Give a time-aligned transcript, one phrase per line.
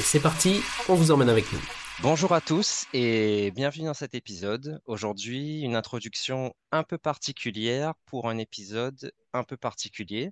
[0.00, 1.60] C'est parti, on vous emmène avec nous.
[2.02, 4.80] Bonjour à tous et bienvenue dans cet épisode.
[4.84, 10.30] Aujourd'hui, une introduction un peu particulière pour un épisode un peu particulier.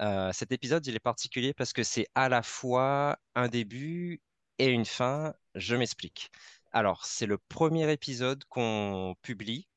[0.00, 4.22] Euh, cet épisode, il est particulier parce que c'est à la fois un début
[4.58, 5.34] et une fin.
[5.54, 6.30] Je m'explique.
[6.72, 9.68] Alors, c'est le premier épisode qu'on publie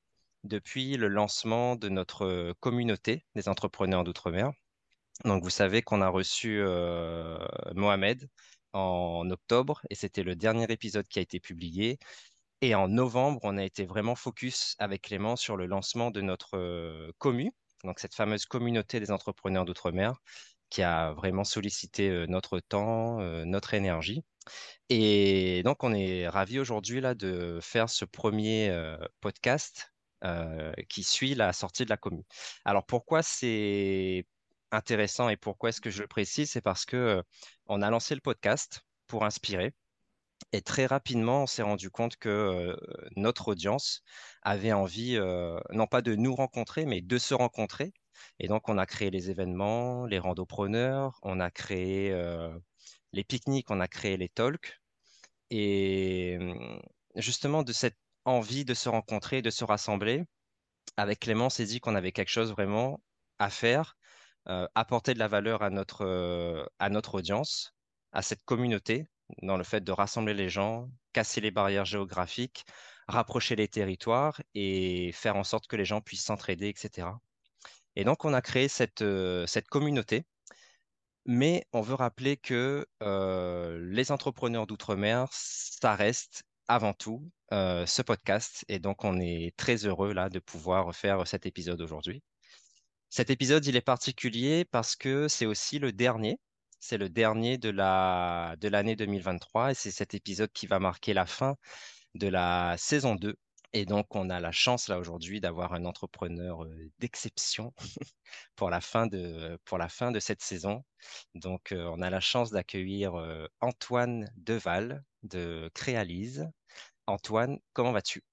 [0.43, 4.51] depuis le lancement de notre communauté des entrepreneurs d'outre-mer.
[5.25, 7.37] Donc, vous savez qu'on a reçu euh,
[7.75, 8.29] Mohamed
[8.77, 11.99] en octobre et c'était le dernier épisode qui a été publié.
[12.61, 16.57] Et en novembre, on a été vraiment focus avec Clément sur le lancement de notre
[16.57, 17.51] euh, commu,
[17.83, 20.15] donc cette fameuse communauté des entrepreneurs d'outre-mer
[20.69, 24.23] qui a vraiment sollicité euh, notre temps, euh, notre énergie.
[24.89, 29.91] Et donc, on est ravis aujourd'hui là de faire ce premier euh, podcast
[30.89, 32.23] qui suit la sortie de la commune.
[32.65, 34.25] Alors, pourquoi c'est
[34.71, 37.23] intéressant et pourquoi est-ce que je le précise C'est parce que
[37.67, 39.73] on a lancé le podcast pour inspirer.
[40.53, 42.75] Et très rapidement, on s'est rendu compte que
[43.15, 44.01] notre audience
[44.43, 45.19] avait envie,
[45.71, 47.91] non pas de nous rencontrer, mais de se rencontrer.
[48.39, 52.13] Et donc, on a créé les événements, les randopreneurs, on a créé
[53.13, 54.79] les pique-niques, on a créé les talks.
[55.49, 56.79] Et mmh,
[57.15, 60.25] justement, de cette envie de se rencontrer, de se rassembler,
[60.97, 63.01] avec Clément, on s'est dit qu'on avait quelque chose vraiment
[63.39, 63.96] à faire,
[64.75, 67.75] apporter de la valeur à notre, à notre audience,
[68.13, 69.07] à cette communauté,
[69.41, 72.65] dans le fait de rassembler les gens, casser les barrières géographiques,
[73.07, 77.09] rapprocher les territoires et faire en sorte que les gens puissent s'entraider, etc.
[77.95, 80.25] Et donc, on a créé cette, euh, cette communauté,
[81.25, 88.01] mais on veut rappeler que euh, les entrepreneurs d'outre-mer, ça reste avant tout euh, ce
[88.01, 88.65] podcast.
[88.69, 92.23] Et donc, on est très heureux là de pouvoir faire cet épisode aujourd'hui.
[93.09, 96.39] Cet épisode, il est particulier parce que c'est aussi le dernier
[96.79, 101.13] c'est le dernier de la de l'année 2023 et c'est cet épisode qui va marquer
[101.13, 101.55] la fin
[102.15, 103.35] de la saison 2.
[103.73, 107.73] Et donc, on a la chance là aujourd'hui d'avoir un entrepreneur euh, d'exception
[108.55, 110.83] pour la fin de pour la fin de cette saison.
[111.35, 116.47] Donc, euh, on a la chance d'accueillir euh, Antoine Deval de Créalise.
[117.07, 118.23] Antoine, comment vas-tu?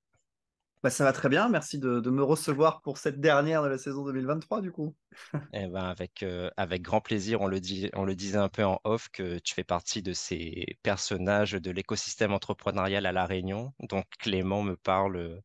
[0.84, 4.04] Bah, ça va très bien, merci de, me recevoir pour cette dernière de la saison
[4.04, 4.94] 2023 du coup.
[5.54, 8.64] Eh ben avec, euh, avec grand plaisir, on le, dit, on le disait un peu
[8.64, 13.72] en off que tu fais partie de ces personnages de l'écosystème entrepreneurial à La Réunion,
[13.80, 15.40] donc Clément me parle euh,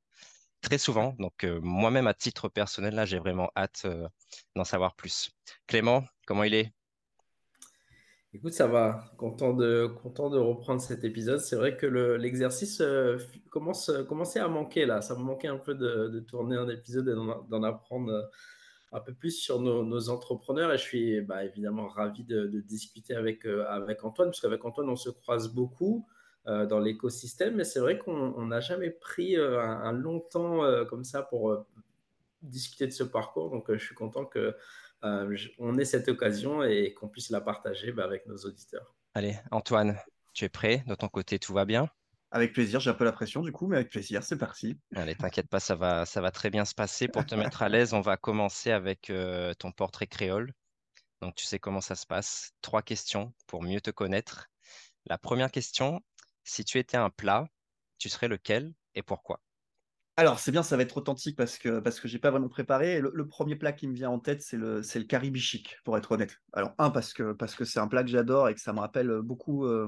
[0.60, 1.16] très souvent.
[1.20, 3.88] Donc euh, moi-même à titre personnel, là j'ai vraiment hâte
[4.58, 5.32] d'en savoir plus.
[5.68, 6.74] Clément, comment il est?
[8.32, 9.12] Écoute, ça va.
[9.18, 9.86] Content de,
[10.38, 11.40] reprendre cet épisode.
[11.40, 13.18] C'est vrai que l'exercice euh,
[13.50, 15.02] commence, commençait à manquer là.
[15.02, 17.16] Ça me manquait un peu de, tourner un épisode et
[17.50, 18.22] d'en apprendre euh,
[18.92, 20.72] un peu plus sur nos, entrepreneurs.
[20.72, 23.66] Et je suis bah, évidemment ravi de, discuter avec, euh,
[24.04, 26.06] Antoine, parce qu'avec Antoine, on se croise beaucoup
[26.46, 27.56] dans l'écosystème.
[27.56, 31.66] Mais c'est vrai qu'on n'a jamais pris un, long temps comme ça pour
[32.42, 33.52] discuter de ce parcours.
[33.52, 34.52] Donc, je suis content que euh,
[35.02, 38.96] on ait cette occasion et qu'on puisse la partager bah, avec nos auditeurs.
[39.14, 39.98] Allez, Antoine,
[40.34, 40.84] tu es prêt?
[40.88, 41.90] De ton côté, tout va bien?
[42.32, 44.78] Avec plaisir, j'ai un peu la pression du coup, mais avec plaisir, c'est parti.
[44.96, 47.08] Allez, t'inquiète pas, ça va, ça va très bien se passer.
[47.08, 50.54] Pour te mettre à l'aise, on va commencer avec euh, ton portrait créole.
[51.22, 52.52] Donc, tu sais comment ça se passe.
[52.62, 54.48] Trois questions pour mieux te connaître.
[55.06, 56.02] La première question,
[56.44, 57.48] si tu étais un plat,
[57.98, 59.42] tu serais lequel et pourquoi?
[60.20, 63.00] Alors, c'est bien, ça va être authentique parce que, parce que pas vraiment préparé.
[63.00, 65.00] Le, le, premier plat qui me vient en tête, c'est le, c'est
[65.86, 66.42] pour être honnête.
[66.52, 67.34] Alors, un, parce que,
[67.64, 69.88] c'est un plat que j'adore et que ça me rappelle beaucoup euh,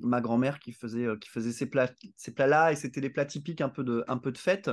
[0.00, 1.18] ma grand-mère qui faisait, euh,
[1.52, 4.04] ces, plats, ces plats-là et c'était des plats typiques un peu de,
[4.38, 4.70] fête.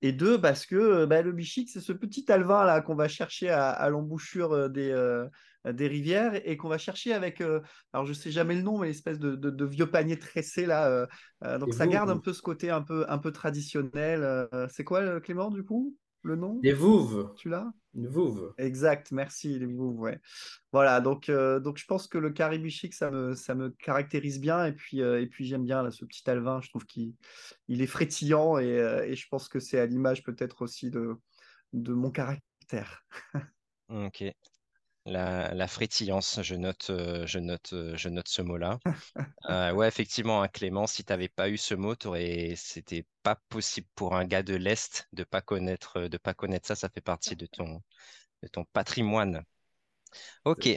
[0.00, 3.08] Et deux, parce que euh, bah, le bichic, c'est ce petit alvin là qu'on va
[3.08, 4.90] chercher à, l'embouchure des,
[5.64, 7.42] des rivières et qu'on va chercher avec,
[7.92, 11.06] alors je sais jamais le nom, mais l'espèce de, de, vieux panier tressé là.
[11.58, 14.48] donc ça garde un peu ce côté un peu, un peu traditionnel.
[14.70, 16.60] c'est quoi Clément du coup le nom?
[16.62, 17.32] Les Vouves.
[17.36, 18.52] Tu l'as Les Vouves.
[18.58, 20.20] Exact, merci, les Vouves, ouais.
[20.72, 24.66] Voilà, donc, donc je pense que le caribichic, ça me, ça me caractérise bien.
[24.66, 27.14] Et puis, et puis j'aime bien là, ce petit alvin, je trouve qu'il
[27.68, 31.16] il est frétillant et, et je pense que c'est à l'image peut-être aussi de,
[31.72, 33.04] de mon caractère.
[33.88, 34.24] ok.
[35.10, 38.78] La, frétillance, je note, je note, je note ce mot-là.
[39.76, 41.94] ouais, effectivement, hein, Clément, si tu n'avais pas eu ce mot,
[42.56, 46.76] c'était pas possible pour un gars de l'Est de pas connaître, de pas connaître ça.
[46.76, 47.82] Ça fait partie de ton,
[48.42, 49.44] de ton patrimoine.
[50.44, 50.68] Ok.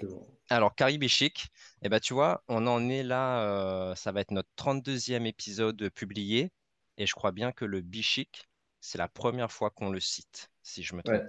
[0.49, 1.47] Alors, Caribe Chic,
[1.81, 3.93] eh ben, tu vois, on en est là.
[3.95, 6.51] ça va être notre 32e épisode publié.
[6.97, 10.83] Et je crois bien que le Bichic, c'est la première fois qu'on le cite, si
[10.83, 11.23] je me trompe.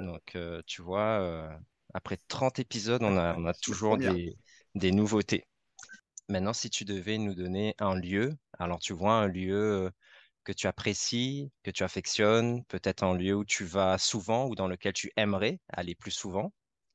[0.00, 1.58] Donc, euh, tu vois, euh,
[1.94, 4.36] après 30 épisodes, on a, on a toujours des,
[4.74, 5.44] des, nouveautés.
[6.28, 9.90] Maintenant, si tu devais nous donner un lieu, alors tu vois, un lieu euh,
[10.44, 14.68] que tu apprécies, que tu affectionnes, peut-être un lieu où tu vas souvent ou dans
[14.68, 16.52] lequel tu aimerais aller plus souvent,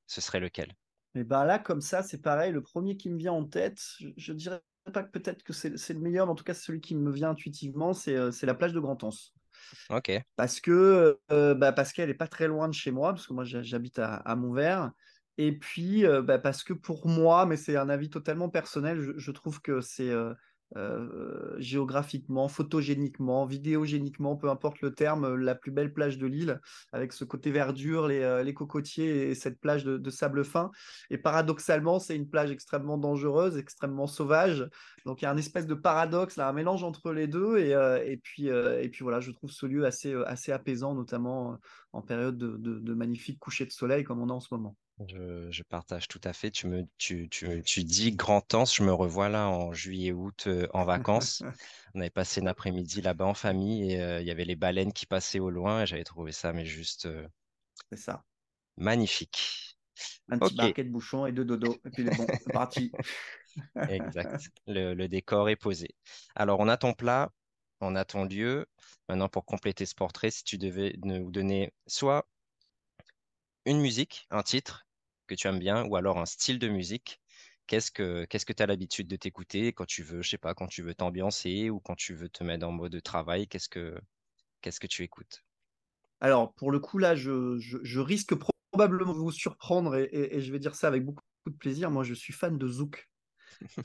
[0.08, 0.70] ce serait lequel?
[1.16, 2.52] Et eh ben là, comme ça, c'est pareil.
[2.52, 3.82] Le premier qui me vient en tête,
[4.18, 4.62] je, ne dirais
[4.94, 7.32] pas que peut-être que c'est le meilleur, mais en tout cas, celui qui me vient
[7.32, 9.34] intuitivement, c'est la plage de Grand-Anse.
[9.90, 10.12] Ok.
[10.36, 13.44] Parce que euh, bah, qu'elle est pas très loin de chez moi, parce que moi
[13.44, 14.92] j'habite à, Montvert.
[15.38, 19.32] Et puis euh, bah, parce que pour moi, mais c'est un avis totalement personnel, je,
[19.32, 20.12] trouve que c'est
[20.76, 26.60] euh, euh, géographiquement, photogéniquement, vidéogéniquement, peu importe le terme, la plus belle plage de l'île,
[26.92, 30.72] avec ce côté verdure, les, euh, cocotiers et cette plage de, sable fin.
[31.10, 34.68] Et paradoxalement, c'est une plage extrêmement dangereuse, extrêmement sauvage.
[35.06, 37.58] Donc il y a un espèce de paradoxe, là, un mélange entre les deux.
[37.60, 41.58] Et, euh, puis, et puis voilà, je trouve ce lieu assez, assez apaisant, notamment
[41.94, 44.76] en période de, de magnifiques couchers de soleil comme on a en ce moment.
[45.06, 46.50] Je, partage tout à fait.
[46.50, 50.68] Tu me, tu, tu, tu dis grand temps, je me revois là en juillet-août euh,
[50.74, 51.44] en vacances.
[51.94, 54.94] On avait passé un après-midi là-bas en famille et euh, il y avait les baleines
[54.94, 57.28] qui passaient au loin et j'avais trouvé ça, mais juste euh,
[57.92, 58.24] C'est ça.
[58.78, 59.78] magnifique.
[60.30, 60.78] Un petit Ok.
[60.78, 61.76] de bouchons et de dodo.
[61.86, 62.92] Et puis bon, c'est parti.
[63.90, 64.50] Exact.
[64.68, 65.96] Le, le décor est posé.
[66.36, 67.32] Alors, on a ton plat,
[67.82, 68.68] on a ton lieu.
[69.10, 72.28] Maintenant, pour compléter ce portrait, si tu devais nous donner soit
[73.66, 74.87] une musique, un titre,
[75.28, 77.22] que tu aimes bien ou alors un style de musique,
[77.68, 80.54] qu'est-ce que qu'est-ce que tu as l'habitude de t'écouter quand tu veux, je sais pas,
[80.54, 83.70] quand tu veux t'ambiancer ou quand tu veux te mettre en mode de travail, qu'est-ce
[83.70, 84.00] que
[84.62, 85.44] qu'est-ce que tu écoutes?
[86.20, 88.34] Alors, pour le coup, là, je, je, risque
[88.72, 91.92] probablement de vous surprendre et, je vais dire ça avec beaucoup de plaisir.
[91.92, 93.08] Moi, je suis fan de Zouk.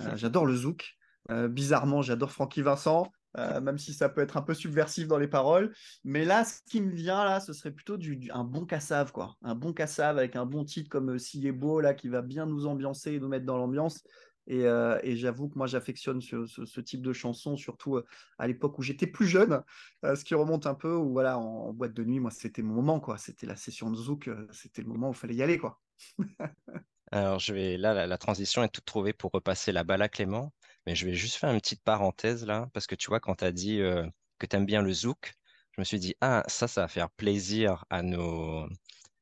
[0.01, 0.97] Euh, j'adore le Zouk.
[1.31, 3.13] Euh, bizarrement, j'adore Francky Vincent.
[3.39, 5.75] Euh, même si ça peut être un peu subversif dans les paroles.
[6.05, 9.37] Mais là, ce qui me vient là, ce serait plutôt du, un bon cassave, quoi.
[9.43, 12.47] Un bon cassave avec un bon titre comme Si est beau, là, qui va bien
[12.47, 14.05] nous ambiancer et nous mettre dans l'ambiance.
[14.49, 18.05] Et, euh, j'avoue que moi, j'affectionne ce, type de chanson, surtout euh,
[18.39, 19.63] à l'époque où j'étais plus jeune,
[20.03, 23.17] ce qui remonte un peu, voilà, en, boîte de nuit, moi, c'était mon moment, quoi.
[23.19, 25.81] C'était la session de Zouk, c'était le moment où il fallait y aller, quoi.
[27.13, 30.09] Alors, je vais là, la, la, transition est toute trouvée pour repasser la balle à
[30.09, 30.53] Clément.
[30.87, 33.45] Mais je vais juste faire une petite parenthèse là, parce que tu vois, quand tu
[33.45, 34.07] as dit euh,
[34.39, 35.35] que tu aimes bien le zouk,
[35.73, 38.67] je me suis dit, ah, ça, ça va faire plaisir à nos,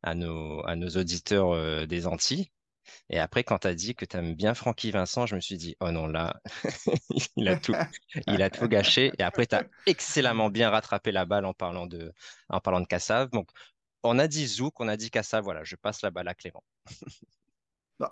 [0.02, 2.50] à nos, à nos auditeurs euh, des Antilles.
[3.08, 5.56] Et après, quand tu as dit que tu aimes bien Francky Vincent, je me suis
[5.56, 6.40] dit, oh non, là,
[7.36, 7.74] il, a tout,
[8.26, 9.12] il a tout gâché.
[9.18, 12.12] Et après, tu as excellemment bien rattrapé la balle en parlant de,
[12.48, 13.30] en parlant de Kassav.
[13.30, 13.50] Donc,
[14.02, 15.44] on a dit Zouk, on a dit Kassav.
[15.44, 16.64] Voilà, je passe la balle à Clément.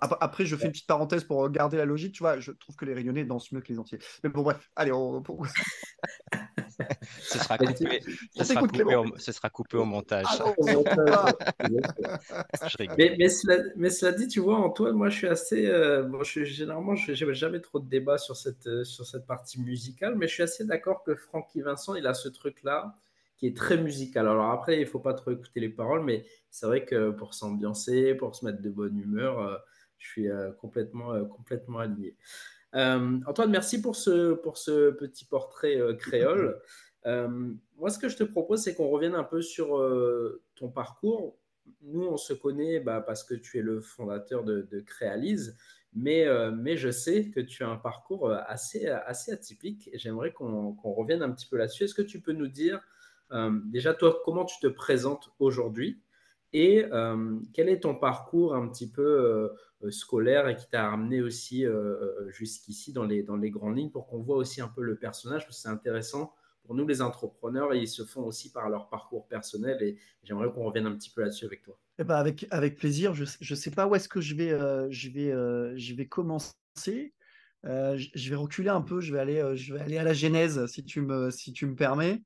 [0.01, 2.13] Après, je fais une petite parenthèse pour garder la logique.
[2.13, 3.99] Tu vois, je trouve que les rayonnés dansent mieux que les entiers.
[4.23, 5.23] Mais bon, bref, allez, on.
[7.19, 8.01] ce, sera coupé,
[8.35, 10.25] ce, sera coupé au, ce sera coupé au montage.
[10.29, 10.53] Ah
[12.97, 15.65] mais, mais, cela, mais, cela, dit, tu vois, Antoine, moi, je suis assez.
[15.65, 19.25] Euh, bon, je, généralement, je n'ai jamais trop de débat sur cette, euh, sur cette
[19.25, 22.95] partie musicale, mais je suis assez d'accord que Francky Vincent, il a ce truc-là
[23.39, 24.27] qui est très musical.
[24.27, 27.33] Alors après, il ne faut pas trop écouter les paroles, mais c'est vrai que pour
[27.33, 29.55] s'ambiancer, pour se mettre de bonne humeur, euh,
[29.99, 32.15] je suis euh, complètement, euh, complètement aligné.
[32.75, 36.59] Euh, Antoine, merci pour ce, pour ce petit portrait créole.
[37.05, 39.67] moi, ce que je te propose, c'est qu'on revienne un peu sur
[40.55, 41.37] ton parcours.
[41.81, 45.57] Nous, on se connaît bah, parce que tu es le fondateur de, Créalise,
[45.93, 50.75] mais, mais je sais que tu as un parcours assez, assez atypique et j'aimerais qu'on
[50.93, 51.85] revienne un petit peu là-dessus.
[51.85, 52.79] Est-ce que tu peux nous dire
[53.65, 56.03] déjà, toi, comment tu te présentes aujourd'hui?
[56.53, 56.85] Et
[57.53, 59.51] quel est ton parcours un petit peu
[59.81, 63.77] euh, scolaire et qui t'a amené aussi euh, euh, jusqu'ici dans les, dans les grandes
[63.77, 66.85] lignes pour qu'on voit aussi un peu le personnage, parce que c'est intéressant pour nous
[66.85, 70.95] les entrepreneurs, ils se font aussi par leur parcours personnel et j'aimerais qu'on revienne un
[70.95, 71.79] petit peu là-dessus avec toi.
[71.97, 74.49] Eh ben avec, avec plaisir, je ne sais pas où est-ce que je vais,
[74.91, 75.31] je vais,
[75.77, 77.13] je vais commencer.
[77.63, 80.83] je vais reculer un peu, je vais aller, je vais aller à la genèse si
[80.83, 82.21] tu me, si tu me permets.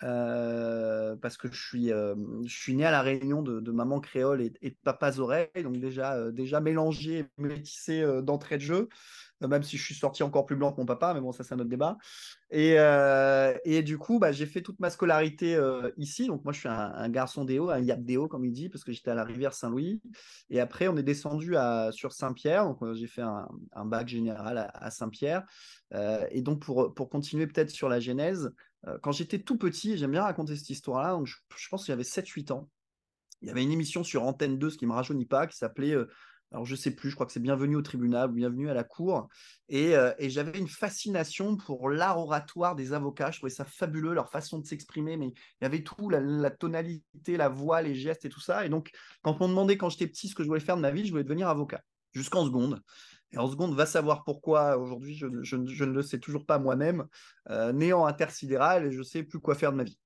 [0.00, 4.76] Parce que je suis, je suis né à la réunion de, maman créole et, de
[4.84, 8.88] papas oreilles, donc déjà, déjà mélangé, métissé d'entrée de jeu.
[9.42, 11.44] Euh, même si je suis sorti encore plus blanc que mon papa, mais bon, ça
[11.44, 11.98] c'est un autre débat.
[12.50, 16.26] Et, euh, et du coup, bah, j'ai fait toute ma scolarité euh, ici.
[16.26, 18.92] Donc moi, je suis un, garçon déo, un yap déo, comme il dit, parce que
[18.92, 20.00] j'étais à la rivière Saint-Louis.
[20.50, 22.64] Et après, on est descendu à, sur Saint-Pierre.
[22.64, 25.44] Donc j'ai fait un, bac général à, Saint-Pierre.
[26.30, 28.52] et donc pour, pour continuer peut-être sur la genèse,
[29.02, 32.02] quand j'étais tout petit, j'aime bien raconter cette histoire-là, donc je, je pense que j'avais
[32.02, 32.68] 7-8 ans.
[33.42, 35.56] Il y avait une émission sur Antenne 2, ce qui ne me rajeunit pas, qui
[35.56, 35.94] s'appelait
[36.52, 39.28] alors je sais plus, je crois que c'est Bienvenue au tribunal, Bienvenue à la cour.
[39.72, 43.30] Euh, et, j'avais une fascination pour l'art oratoire des avocats.
[43.32, 47.36] Je trouvais ça fabuleux, leur façon de s'exprimer, mais il y avait tout, la, tonalité,
[47.36, 48.64] la voix, les gestes et tout ça.
[48.64, 48.90] Et donc,
[49.22, 51.04] quand on me demandait quand j'étais petit ce que je voulais faire de ma vie,
[51.04, 52.80] je voulais devenir avocat, jusqu'en seconde.
[53.32, 57.06] Et en seconde, va savoir pourquoi aujourd'hui, je, ne le sais toujours pas moi-même,
[57.50, 59.98] euh, néant intersidéral, et je ne sais plus quoi faire de ma vie.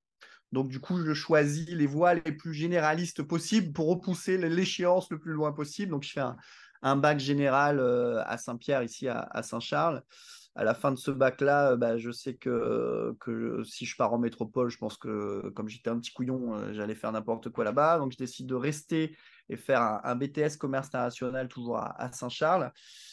[0.51, 5.17] Donc, du coup, je choisis les voies les plus généralistes possibles pour repousser l'échéance le
[5.17, 5.91] plus loin possible.
[5.91, 6.23] Donc, je fais
[6.81, 10.03] un, bac général euh, à Saint-Pierre, ici à, Saint-Charles.
[10.53, 14.11] À la fin de ce bac-là, euh, bah, je sais que, que si je pars
[14.11, 17.63] en métropole, je pense que comme j'étais un petit couillon, euh, j'allais faire n'importe quoi
[17.63, 17.99] là-bas.
[17.99, 19.15] Donc, je décide de rester
[19.51, 22.71] et faire un, BTS commerce international toujours à, Saint-Charles.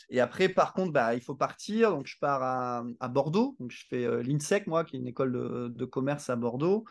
[0.08, 1.90] Et après, par contre, bah, il faut partir.
[1.90, 3.56] Donc, je pars à, Bordeaux.
[3.58, 5.32] Donc, je fais euh, l'INSEC, moi, qui est une école
[5.74, 6.84] de, commerce à Bordeaux.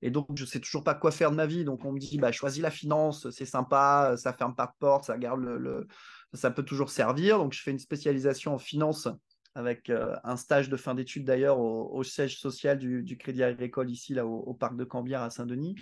[0.00, 1.64] Et donc, je ne sais toujours pas quoi faire de ma vie.
[1.64, 5.04] Donc, on me dit, bah, choisis la finance, c'est sympa, ça ferme pas de porte,
[5.04, 5.86] ça garde le,
[6.32, 7.38] ça peut toujours servir.
[7.38, 9.06] Donc, je fais une spécialisation en finance
[9.54, 14.18] avec euh, un stage de fin d'études d'ailleurs au, siège social du, Crédit Agricole ici,
[14.20, 15.76] au, parc de Cambière à Saint-Denis.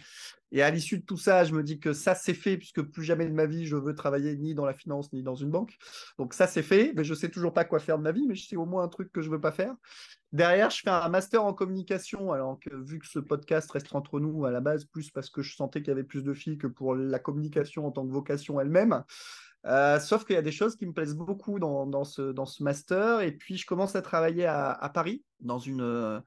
[0.55, 3.03] Et à l'issue de tout ça, je me dis que ça, c'est fait, puisque plus
[3.03, 5.79] jamais de ma vie, je veux travailler ni dans la finance, ni dans une banque.
[6.19, 8.35] Donc ça, c'est fait, mais je sais toujours pas quoi faire de ma vie, mais
[8.35, 9.75] je sais au moins un truc que je ne veux pas faire.
[10.33, 14.21] Derrière, je fais un master en communication, alors que vu que ce podcast reste entre
[14.21, 16.59] nous à la base, plus parce que je sentais qu'il y avait plus de filles
[16.59, 19.05] que pour la communication en tant que vocation elle-même.
[19.67, 22.63] Euh, sauf qu'il y a des choses qui me plaisent beaucoup dans, ce, dans ce
[22.63, 23.21] master.
[23.21, 26.21] Et puis, je commence à travailler à, Paris dans une euh,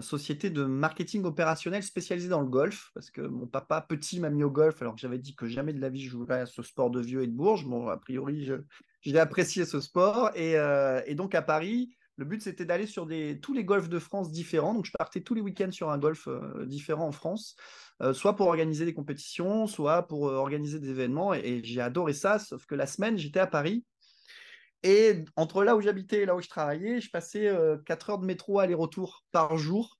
[0.00, 2.90] société de marketing opérationnel spécialisée dans le golf.
[2.94, 5.72] Parce que mon papa, petit, m'a mis au golf alors que j'avais dit que jamais
[5.72, 7.64] de la vie je jouerais à ce sport de vieux et de bourge.
[7.64, 8.50] Bon, a priori,
[9.00, 10.30] j'ai apprécié ce sport.
[10.34, 13.88] Et, euh, et, donc, à Paris, le but, c'était d'aller sur des, tous les golfs
[13.88, 14.74] de France différents.
[14.74, 16.28] Donc, je partais tous les week-ends sur un golf
[16.66, 17.56] différent en France.
[18.02, 21.32] Euh, soit pour organiser des compétitions, soit pour euh, organiser des événements.
[21.32, 23.84] Et, j'ai adoré ça, sauf que la semaine, j'étais à Paris.
[24.82, 27.44] Et entre là où j'habitais et là où je travaillais, je passais
[27.86, 29.98] 4 euh, heures de métro aller-retour par jour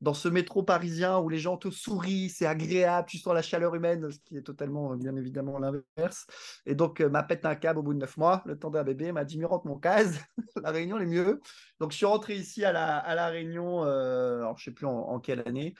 [0.00, 3.74] dans ce métro parisien où les gens te sourient, c'est agréable, tu sens la chaleur
[3.74, 6.28] humaine, ce qui est totalement, bien évidemment, l'inverse.
[6.66, 9.10] Et donc, m'a pété un câble au bout de neuf mois, le temps d'un bébé,
[9.10, 10.20] m'a dit, rentre mon case,
[10.62, 11.40] la Réunion est mieux.
[11.80, 14.86] Donc, je suis rentré ici à la, à la Réunion, alors je ne sais plus
[14.86, 15.74] en quelle année,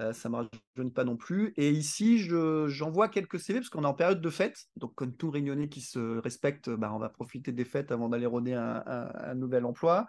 [0.00, 1.52] euh, ça ne me rajeunit pas non plus.
[1.56, 4.66] Et ici, j'envoie quelques CV parce qu'on est en période de fête.
[4.76, 8.26] Donc, comme tout réunionnais qui se respecte, bah, on va profiter des fêtes avant d'aller
[8.26, 10.08] rôder un, nouvel emploi.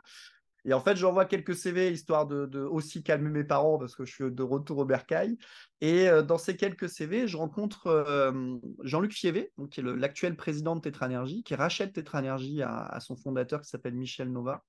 [0.63, 4.13] Et en fait, j'envoie quelques CV histoire de, aussi calmer mes parents parce que je
[4.13, 5.37] suis de retour au bercail.
[5.81, 10.75] Et euh, dans ces quelques CV, je rencontre euh, Jean-Luc Fievé, qui est l'actuel président
[10.75, 14.63] de Tetra Energy, qui rachète Tetra Energy à, son fondateur qui s'appelle Michel Nova.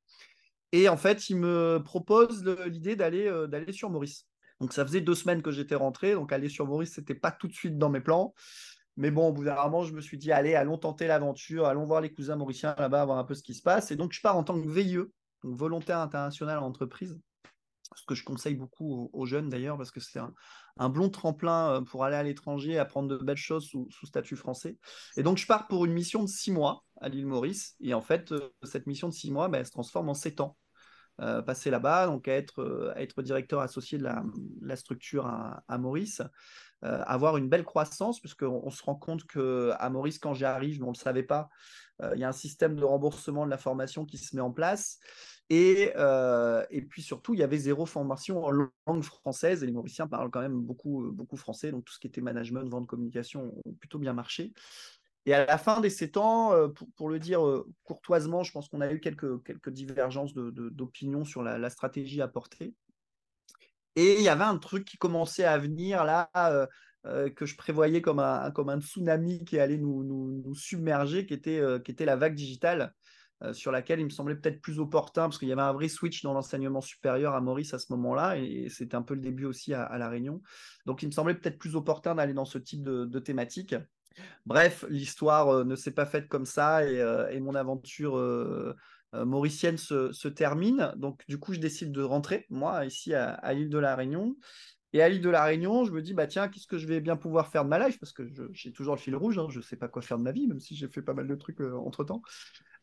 [0.73, 4.27] Et en fait, il me propose l'idée d'aller sur Maurice.
[4.63, 7.49] Donc ça faisait deux semaines que j'étais rentré, donc aller sur Maurice, c'était pas tout
[7.49, 8.33] de suite dans mes plans.
[8.97, 11.85] Mais bon, au bout d'un moment, je me suis dit, allez, allons tenter l'aventure, allons
[11.85, 13.91] voir les cousins mauriciens là-bas, voir un peu ce qui se passe.
[13.91, 14.99] Et donc, je pars en tant que VIE,
[15.43, 17.19] donc volontaire international en entreprise,
[17.97, 20.21] ce que je conseille beaucoup aux, jeunes d'ailleurs, parce que c'est
[20.77, 24.79] un, blond tremplin euh, pour aller à l'étranger, apprendre de belles choses sous, statut français.
[25.17, 27.75] Et donc, je pars pour une mission de six mois à l'île Maurice.
[27.81, 30.41] Et en fait, euh, cette mission de six mois, ben, elle se transforme en sept
[30.41, 30.57] ans.
[31.23, 36.21] Euh, passer là-bas, donc être, euh, être directeur associé de la, structure à, Maurice,
[36.83, 40.89] euh, avoir une belle croissance, puisqu'on on se rend compte qu'à Maurice, quand j'arrive, on
[40.89, 41.49] ne le savait pas,
[42.15, 44.99] il y a un système de remboursement de la formation qui se met en place.
[45.51, 45.93] Et,
[46.71, 50.31] et, puis surtout, il y avait zéro formation en langue française et les Mauriciens parlent
[50.31, 54.01] quand même beaucoup, beaucoup français, donc tout ce qui était management, vente, communication ont plutôt
[54.01, 54.53] bien marché.
[55.25, 58.69] Et à la fin des sept ans, euh, pour, le dire euh, courtoisement, je pense
[58.69, 62.75] qu'on a eu quelques, divergences d'opinion sur la, stratégie à porter.
[63.95, 66.31] Et il y avait un truc qui commençait à venir là,
[67.07, 71.61] euh, que je prévoyais comme un, tsunami qui allait nous, submerger, qui était,
[72.01, 72.95] la vague digitale,
[73.53, 76.23] sur laquelle il me semblait peut-être plus opportun, parce qu'il y avait un vrai switch
[76.23, 79.75] dans l'enseignement supérieur à Maurice à ce moment-là, et, c'était un peu le début aussi
[79.75, 80.41] à, la Réunion.
[80.87, 83.75] Donc il me semblait peut-être plus opportun d'aller dans ce type de thématique.
[84.47, 88.75] Bref, l'histoire euh, ne s'est pas faite comme ça et, euh, mon aventure euh,
[89.13, 90.93] mauricienne se, termine.
[90.97, 94.37] Donc, du coup, je décide de rentrer, moi, ici à, l'île de la Réunion.
[94.95, 97.01] Et à l'île de la Réunion, je me dis, bah tiens, qu'est-ce que je vais
[97.01, 97.99] bien pouvoir faire de ma life?
[97.99, 100.23] Parce que j'ai toujours le fil rouge, hein, je ne sais pas quoi faire de
[100.23, 102.21] ma vie, même si j'ai fait pas mal de trucs entre-temps.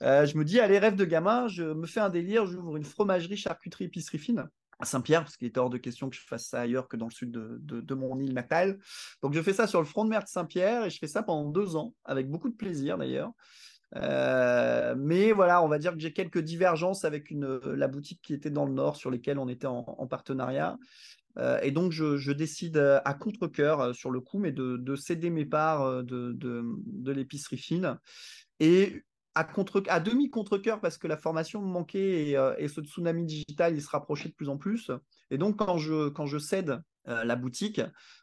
[0.01, 2.86] Euh, je me dis, allez, rêve de gamin, je me fais un délire, j'ouvre une
[2.86, 6.48] fromagerie, charcuterie, épicerie fine à Saint-Pierre, parce qu'il était hors de question que je fasse
[6.48, 8.79] ça ailleurs que dans le sud de, mon île natale.
[9.21, 11.24] Donc je fais ça sur le front de mer de Saint-Pierre, et je fais ça
[11.24, 13.31] pendant deux ans, avec beaucoup de plaisir d'ailleurs.
[13.95, 18.51] Euh, mais voilà, on va dire que j'ai quelques divergences avec la boutique qui était
[18.51, 20.77] dans le nord, sur lesquelles on était en partenariat.
[21.38, 25.45] Euh, et donc, je, décide à contre-coeur euh, sur le coup, mais de, céder mes
[25.45, 27.98] parts de, l'épicerie fine.
[28.59, 29.03] Et
[29.36, 33.89] à, demi contre-coeur, parce que la formation me manquait et, ce tsunami digital, il se
[33.89, 34.91] rapprochait de plus en plus.
[35.31, 37.81] Et donc, quand je, quand je cède la boutique,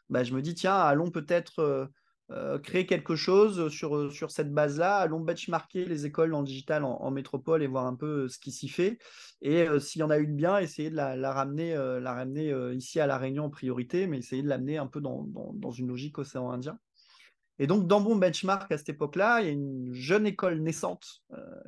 [0.09, 1.89] bah, je me dis, tiens, allons peut-être
[2.29, 4.97] euh, créer quelque chose sur, euh, sur cette base-là.
[4.97, 8.51] Allons benchmarker les écoles en digital en, métropole et voir un peu euh, ce qui
[8.51, 8.99] s'y fait.
[9.41, 13.05] Et s'il y en a une bien, essayer de la, ramener, la ramener ici à
[13.05, 15.23] La Réunion en priorité, mais essayer de l'amener un peu dans,
[15.53, 16.79] dans, une logique océan Indien.
[17.59, 21.23] Et donc, dans mon benchmark à cette époque-là, il y a une jeune école naissante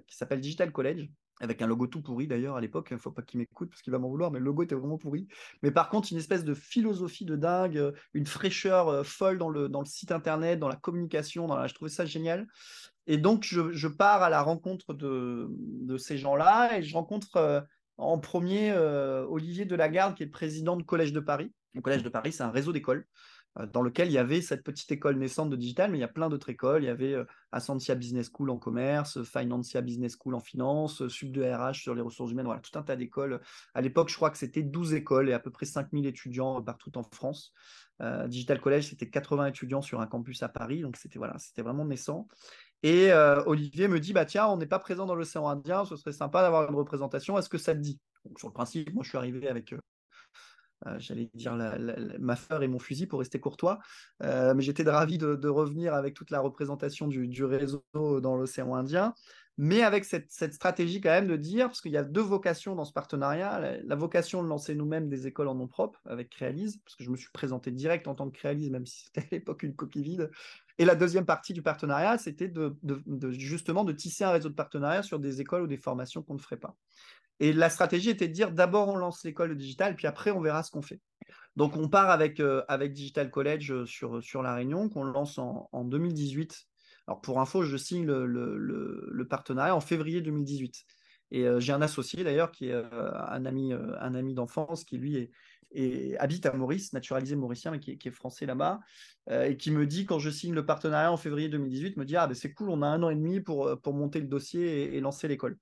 [0.07, 3.11] qui s'appelle Digital College, avec un logo tout pourri d'ailleurs à l'époque, il ne faut
[3.11, 5.27] pas qu'il m'écoute parce qu'il va m'en vouloir, mais le logo était vraiment pourri.
[5.63, 9.49] Mais par contre, une espèce de philosophie de dingue, euh, une fraîcheur euh, folle dans
[9.49, 12.47] le, dans le site internet, dans la communication, dans je trouvais ça génial.
[13.07, 15.49] Et donc, je, pars à la rencontre de,
[15.97, 17.61] ces gens-là et je rencontre euh,
[17.97, 18.71] en premier
[19.27, 21.51] Olivier Delagarde, qui est le président du Collège de Paris.
[21.73, 24.63] Le Collège de Paris, c'est un réseau d'écoles euh, dans lequel il y avait cette
[24.63, 26.83] petite école naissante de digital, mais il y a plein d'autres écoles.
[26.83, 31.31] Il y avait euh, Ascensia Business School en commerce, Financia Business School en finance, Sub
[31.31, 33.41] de RH sur les ressources humaines, voilà, tout un tas d'écoles.
[33.73, 36.97] À l'époque, je crois que c'était 12 écoles et à peu près 5000 étudiants partout
[36.97, 37.53] en France.
[38.01, 41.61] Euh, digital College, c'était 80 étudiants sur un campus à Paris, donc c'était voilà, c'était
[41.61, 42.27] vraiment naissant.
[42.81, 43.11] Et
[43.45, 46.41] Olivier me dit, bah tiens, on n'est pas présent dans l'océan Indien, ce serait sympa
[46.41, 47.99] d'avoir une représentation, est-ce que ça te dit?
[48.37, 49.79] Sur le principe, moi je suis arrivé avec euh,
[50.97, 51.55] j'allais dire
[52.19, 53.79] ma fleur et mon fusil pour rester courtois.
[54.23, 59.13] Euh, mais j'étais ravi de, revenir avec toute la représentation du, réseau dans l'océan Indien,
[59.61, 62.85] mais avec cette, stratégie quand même de dire, parce qu'il y a deux vocations dans
[62.85, 66.95] ce partenariat, la, vocation de lancer nous-mêmes des écoles en nom propre avec Créalise, parce
[66.95, 69.63] que je me suis présenté direct en tant que Créalise, même si c'était à l'époque
[69.63, 70.31] une coquille vide.
[70.77, 72.49] Et la deuxième partie du partenariat, c'était
[73.31, 76.39] justement de tisser un réseau de partenariats sur des écoles ou des formations qu'on ne
[76.39, 76.77] ferait pas.
[77.39, 80.41] Et la stratégie était de dire d'abord on lance l'école de digital, puis après on
[80.41, 80.99] verra ce qu'on fait.
[81.55, 85.83] Donc on part avec, euh, Digital College euh, sur, sur La Réunion, qu'on lance en,
[85.83, 86.55] 2018.
[87.07, 90.85] Alors pour info, je signe le, partenariat en février 2018.
[91.31, 95.29] Et euh, j'ai un associé d'ailleurs qui est un ami, d'enfance qui lui
[95.71, 98.79] est, habite à Maurice, naturalisé mauricien, mais qui, est français là-bas,
[99.29, 102.25] et qui me dit quand je signe le partenariat en février 2018, me dit ah
[102.25, 105.27] ben c'est cool, on a un an et demi pour monter le dossier et lancer
[105.27, 105.57] l'école.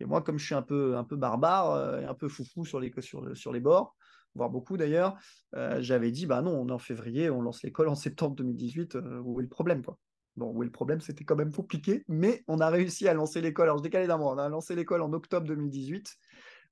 [0.00, 2.64] Et moi, comme je suis un peu, un peu barbare euh, et un peu foufou
[2.64, 3.96] sur les, bords,
[4.34, 5.18] voire beaucoup d'ailleurs,
[5.54, 8.96] euh, j'avais dit, bah non, on est en février, on lance l'école en septembre 2018,
[8.96, 9.98] euh, où est le problème quoi?
[10.36, 11.00] Bon, où est le problème?
[11.00, 13.64] C'était quand même compliqué, mais on a réussi à lancer l'école.
[13.64, 16.14] Alors, je décalais d'un mois, on a lancé l'école en octobre 2018,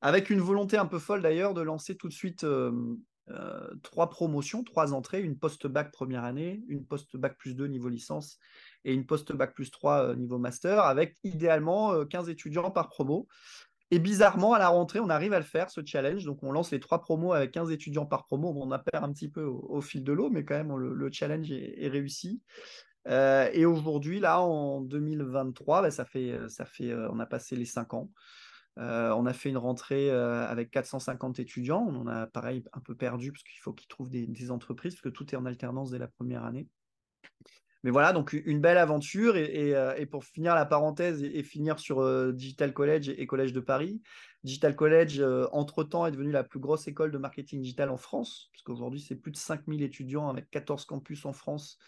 [0.02, 2.46] avec une volonté un peu folle d'ailleurs de lancer tout de suite
[3.82, 8.38] trois promotions, trois entrées, une post-bac première année, une post-bac plus 2 niveau licence
[8.86, 13.26] et une post-bac plus 3 euh, niveau master, avec idéalement 15 euh, étudiants par promo.
[13.90, 16.24] Et bizarrement, à la rentrée, on arrive à le faire, ce challenge.
[16.24, 18.52] Donc, on lance les trois promos avec 15 étudiants par promo.
[18.56, 21.50] on a perd un petit peu au, fil de l'eau, mais quand même, le, challenge
[21.52, 22.42] est, réussi.
[23.06, 27.64] Euh, et aujourd'hui, là, en 2023, bah, ça fait, ça fait, on a passé les
[27.64, 28.10] 5 ans.
[28.76, 31.86] On a fait une rentrée avec 450 étudiants.
[31.88, 35.02] On en a, pareil, un peu perdu parce qu'il faut qu'ils trouvent des, entreprises, parce
[35.02, 36.68] que tout est en alternance dès la première année.
[37.86, 39.34] Mais voilà, donc une belle aventure.
[39.36, 43.60] Euh, et, pour finir la parenthèse et, finir sur euh, Digital College et, Collège de
[43.60, 44.02] Paris,
[44.42, 48.48] Digital College, euh, entre-temps, est devenue la plus grosse école de marketing digital en France,
[48.50, 51.78] puisqu'aujourd'hui, c'est plus de 5000 étudiants avec 14 campus en France.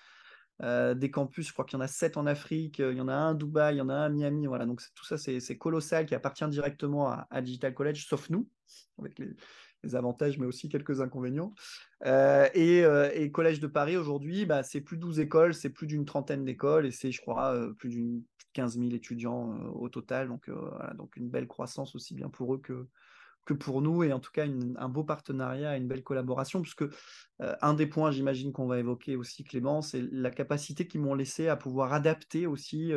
[0.60, 3.14] Des campus, je crois qu'il y en a 7 en Afrique, il y en a
[3.14, 4.46] un à Dubaï, il y en a un à Miami.
[4.46, 8.48] Voilà, donc tout ça, c'est colossal qui appartient directement à, Digital College, sauf nous,
[8.98, 9.34] avec les,
[9.94, 11.54] avantages, mais aussi quelques inconvénients.
[12.04, 16.04] Euh, euh, et, Collège de Paris, aujourd'hui, bah, c'est plus 12 écoles, c'est plus d'une
[16.04, 20.28] trentaine d'écoles, et c'est, je crois, euh, plus d'une 15 000 étudiants au total.
[20.28, 22.88] Donc, voilà, donc une belle croissance aussi bien pour eux que,
[23.48, 26.84] que pour nous, et en tout cas un beau partenariat, une belle collaboration, puisque
[27.38, 31.48] un des points, j'imagine, qu'on va évoquer aussi, Clément, c'est la capacité qu'ils m'ont laissé
[31.48, 32.92] à pouvoir adapter aussi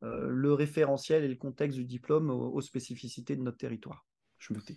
[0.00, 4.04] le référentiel et le contexte du diplôme aux, spécificités de notre territoire.
[4.38, 4.76] Je me tais.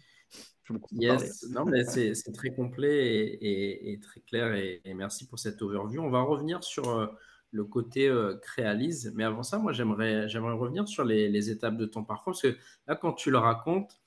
[0.92, 6.02] Yes, non, mais c'est très complet et, très clair et, merci pour cette overview.
[6.02, 7.08] On va revenir sur euh,
[7.52, 12.04] le côté euh, créalise, mais avant ça, moi j'aimerais revenir sur les, étapes de ton
[12.04, 12.58] parcours parce que
[12.88, 14.02] là, quand tu le racontes,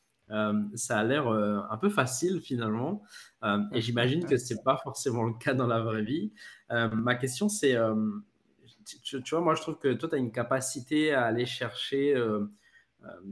[0.75, 3.03] ça a l'air un peu facile finalement.
[3.73, 6.33] et j'imagine que ce n'est pas forcément le cas dans la vraie vie.
[6.71, 7.77] ma question, c'est,
[9.03, 12.15] tu, vois, moi je trouve que toi, tu as une capacité à aller chercher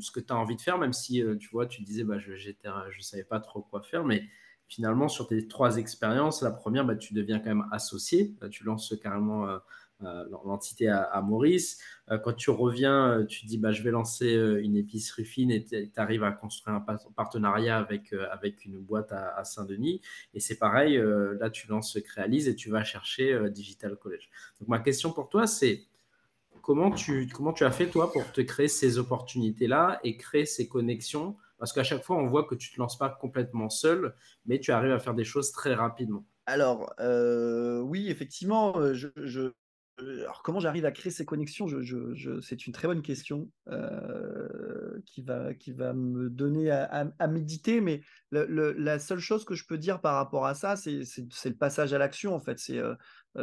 [0.01, 2.33] ce que tu as envie de faire, même si, tu vois, tu disais, bah, je
[2.33, 4.29] ne savais pas trop quoi faire, mais
[4.69, 8.35] finalement, sur tes trois expériences, la première, bah, tu deviens quand même associé.
[8.51, 9.59] Tu lances carrément euh,
[10.01, 11.81] l'entité à, Maurice.
[12.11, 15.65] Euh, quand tu reviens, euh, tu dis bah, je vais lancer une épicerie fine et
[15.65, 20.01] tu arrives à construire un partenariat avec, avec une boîte à, Saint-Denis.
[20.35, 21.01] Et c'est pareil,
[21.41, 24.29] là tu lances Créalise et tu vas chercher Digital College.
[24.61, 25.85] Donc ma question pour toi, c'est
[26.63, 30.69] comment tu, comment tu as fait toi pour te créer ces opportunités-là et créer ces
[30.69, 31.37] connexions?
[31.59, 34.61] Parce qu'à chaque fois, on voit que tu ne te lances pas complètement seul, mais
[34.61, 36.25] tu arrives à faire des choses très rapidement.
[36.45, 36.93] Alors,
[37.85, 39.55] oui, effectivement, je, euh,
[39.99, 41.67] alors, comment j'arrive à créer ces connexions?
[42.43, 45.55] C'est une très bonne question euh, qui, va,
[45.95, 47.81] me donner à, méditer.
[47.81, 51.95] Mais la seule chose que je peux dire par rapport à ça, c'est le passage
[51.95, 52.35] à l'action.
[52.35, 52.95] En fait, euh, euh,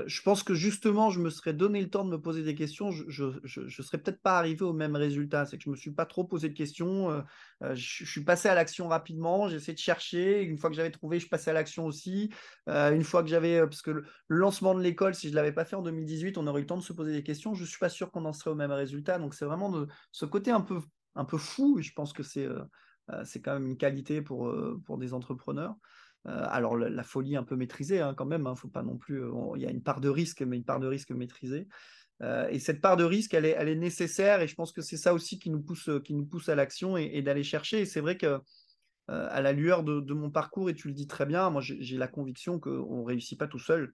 [0.07, 2.91] je pense que justement, je me serais donné le temps de me poser des questions.
[2.91, 5.45] Je ne serais peut-être pas arrivé au même résultat.
[5.45, 7.11] C'est que je ne me suis pas trop posé de questions.
[7.11, 7.21] Euh,
[7.63, 9.47] euh, je, suis passé à l'action rapidement.
[9.49, 10.41] J'ai essayé de chercher.
[10.43, 12.31] Une fois que j'avais trouvé, je passais à l'action aussi.
[12.67, 13.59] une fois que j'avais.
[13.61, 16.47] parce que le, lancement de l'école, si je ne l'avais pas fait en 2018, on
[16.47, 17.53] aurait eu le temps de se poser des questions.
[17.53, 19.19] Je ne suis pas sûr qu'on en serait au même résultat.
[19.19, 20.79] Donc, c'est vraiment de, ce côté un peu,
[21.15, 21.79] un peu fou.
[21.81, 22.47] Je pense que c'est
[23.25, 25.75] c'est quand même une qualité pour, pour des entrepreneurs.
[26.27, 28.97] Euh, alors la, folie un peu maîtrisée hein, quand même, il hein, faut pas non
[28.97, 29.23] plus.
[29.23, 31.67] Euh, il y a une part de risque, mais une part de risque maîtrisée.
[32.21, 35.13] Euh, et cette part de risque, elle est, nécessaire, et je pense que c'est ça
[35.13, 37.81] aussi qui nous pousse, qui nous pousse à l'action et, d'aller chercher.
[37.81, 38.39] Et c'est vrai que
[39.09, 41.97] à la lueur de, de, mon parcours, et tu le dis très bien, moi j'ai
[41.97, 43.93] la conviction qu'on ne réussit pas tout seul.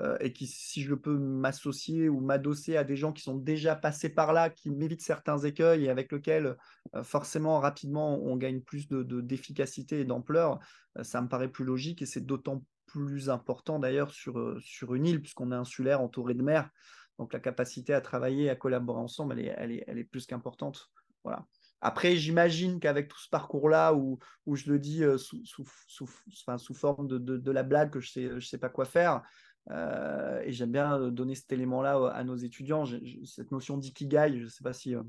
[0.00, 3.76] Euh, et qui, si je peux m'associer ou m'adosser à des gens qui sont déjà
[3.76, 6.56] passés par là, qui m'évitent certains écueils et avec lesquels
[6.96, 10.58] euh, forcément rapidement on gagne plus de, d'efficacité et d'ampleur,
[10.98, 15.06] euh, ça me paraît plus logique et c'est d'autant plus important d'ailleurs sur, sur une
[15.06, 16.70] île puisqu'on est insulaire entouré de mer.
[17.20, 20.90] Donc la capacité à travailler, à collaborer ensemble, elle est, elle est, plus qu'importante.
[21.22, 21.46] Voilà.
[21.80, 26.58] Après, j'imagine qu'avec tout ce parcours-là, où, où, je le dis sous, sous, sous, enfin,
[26.58, 28.84] sous forme de, de, de, la blague, que je ne sais, je sais pas quoi
[28.84, 29.22] faire,
[29.70, 32.84] euh, et j'aime bien euh, donner cet élément-là à nos étudiants.
[33.24, 35.02] cette notion d'ikigai, je ne sais pas si euh,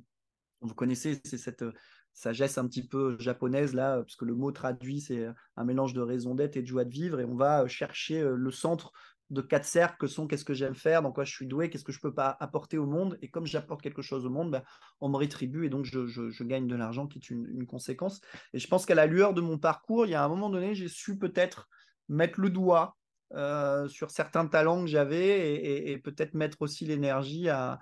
[0.62, 1.66] vous connaissez, c'est cette
[2.14, 6.02] sagesse un petit peu japonaise là, parce que le mot traduit, c'est un mélange de
[6.02, 7.20] raison d'être et de joie de vivre.
[7.20, 8.94] Et on va chercher le centre
[9.32, 11.84] de quatre cercles que sont qu'est-ce que j'aime faire, dans quoi je suis doué, qu'est-ce
[11.84, 13.18] que je peux pas apporter au monde.
[13.22, 14.64] Et comme j'apporte quelque chose au monde, ben,
[15.02, 18.22] on me rétribue et donc je, gagne de l'argent qui est une, conséquence.
[18.54, 20.76] Et je pense qu'à la lueur de mon parcours, il y a un moment donné,
[20.76, 21.68] j'ai su peut-être
[22.08, 22.96] mettre le doigt
[23.34, 27.80] euh, sur certains talents que j'avais et, peut-être mettre aussi l'énergie à,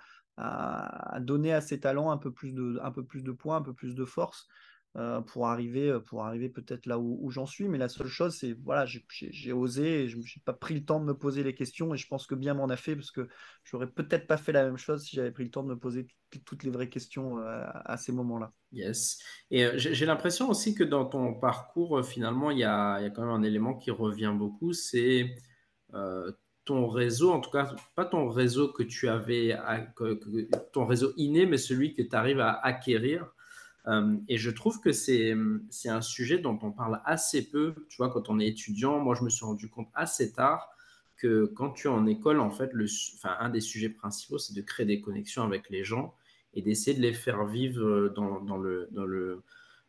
[1.19, 3.73] donner à ces talents un peu plus de, un peu plus de points, un peu
[3.73, 4.47] plus de force.
[4.95, 7.67] Euh, pour arriver, pour arriver peut-être là où, j'en suis.
[7.67, 11.05] Mais la seule chose, c'est voilà, j'ai osé je n'ai pas pris le temps de
[11.05, 11.95] me poser les questions.
[11.95, 13.27] Et je pense que bien m'en a fait parce que
[13.63, 16.05] j'aurais peut-être pas fait la même chose si j'avais pris le temps de me poser
[16.45, 18.53] toutes les vraies questions euh, à, ces moments-là.
[18.71, 19.17] Yes.
[19.49, 23.31] Et euh, j'ai l'impression aussi que dans ton parcours, finalement, il y a, quand même
[23.31, 25.35] un élément qui revient beaucoup, c'est
[26.65, 29.57] ton réseau, en tout cas, pas ton réseau que tu avais,
[30.71, 33.33] ton réseau inné, mais celui que tu arrives à acquérir
[33.87, 35.35] euh, et je trouve que c'est
[35.85, 37.75] un sujet dont on parle assez peu.
[37.89, 40.69] Tu vois, quand on est étudiant, moi, je me suis rendu compte assez tard
[41.17, 44.53] que quand tu es en école, en fait, le, enfin, un des sujets principaux, c'est
[44.53, 46.15] de créer des connexions avec les gens
[46.53, 49.43] et d'essayer de les faire vivre dans, dans le, dans le,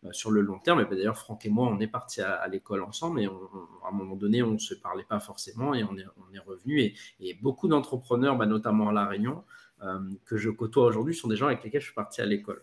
[0.04, 0.80] euh, sur le long terme.
[0.80, 3.92] Et ben, d'ailleurs, Franck et moi, on est partis à, l'école ensemble, et à un
[3.92, 6.80] moment donné, on ne se parlait pas forcément, et on est, on est revenu.
[6.80, 9.42] Et, et beaucoup d'entrepreneurs, bah, notamment à La Réunion, euh,
[10.24, 12.62] que je côtoie aujourd'hui sont des gens avec lesquels je suis parti à l'école.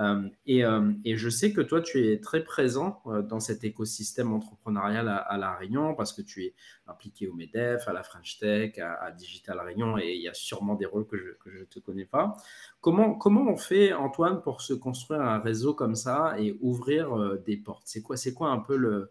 [0.00, 5.08] Euh, euh, et, je sais que toi, tu es très présent dans cet écosystème entrepreneurial
[5.08, 6.54] à, La Réunion parce que tu es
[6.86, 10.74] impliqué au MEDEF, à la French Tech, à, Digital Réunion et il y a sûrement
[10.74, 12.36] des rôles que je ne te connais pas.
[12.80, 17.84] Comment, on fait, Antoine, pour se construire un réseau comme ça et ouvrir des portes?
[17.86, 19.08] C'est quoi, quoi un peu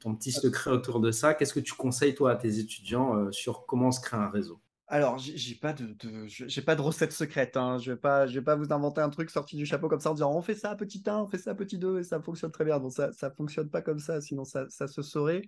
[0.00, 1.34] ton petit secret autour de ça?
[1.34, 4.60] Qu'est-ce que tu conseilles, toi, à tes étudiants sur comment se crée un réseau?
[4.94, 5.96] Alors, j'ai pas de,
[6.28, 7.56] j'ai pas de recette secrète.
[7.56, 7.78] Hein.
[7.78, 10.12] Je vais pas, je vais pas vous inventer un truc sorti du chapeau comme ça
[10.12, 12.52] en disant on fait ça petit 1, on fait ça petit 2 et ça fonctionne
[12.52, 12.78] très bien.
[12.78, 15.42] Donc ça, ça fonctionne pas comme ça, sinon ça, ça se saurait.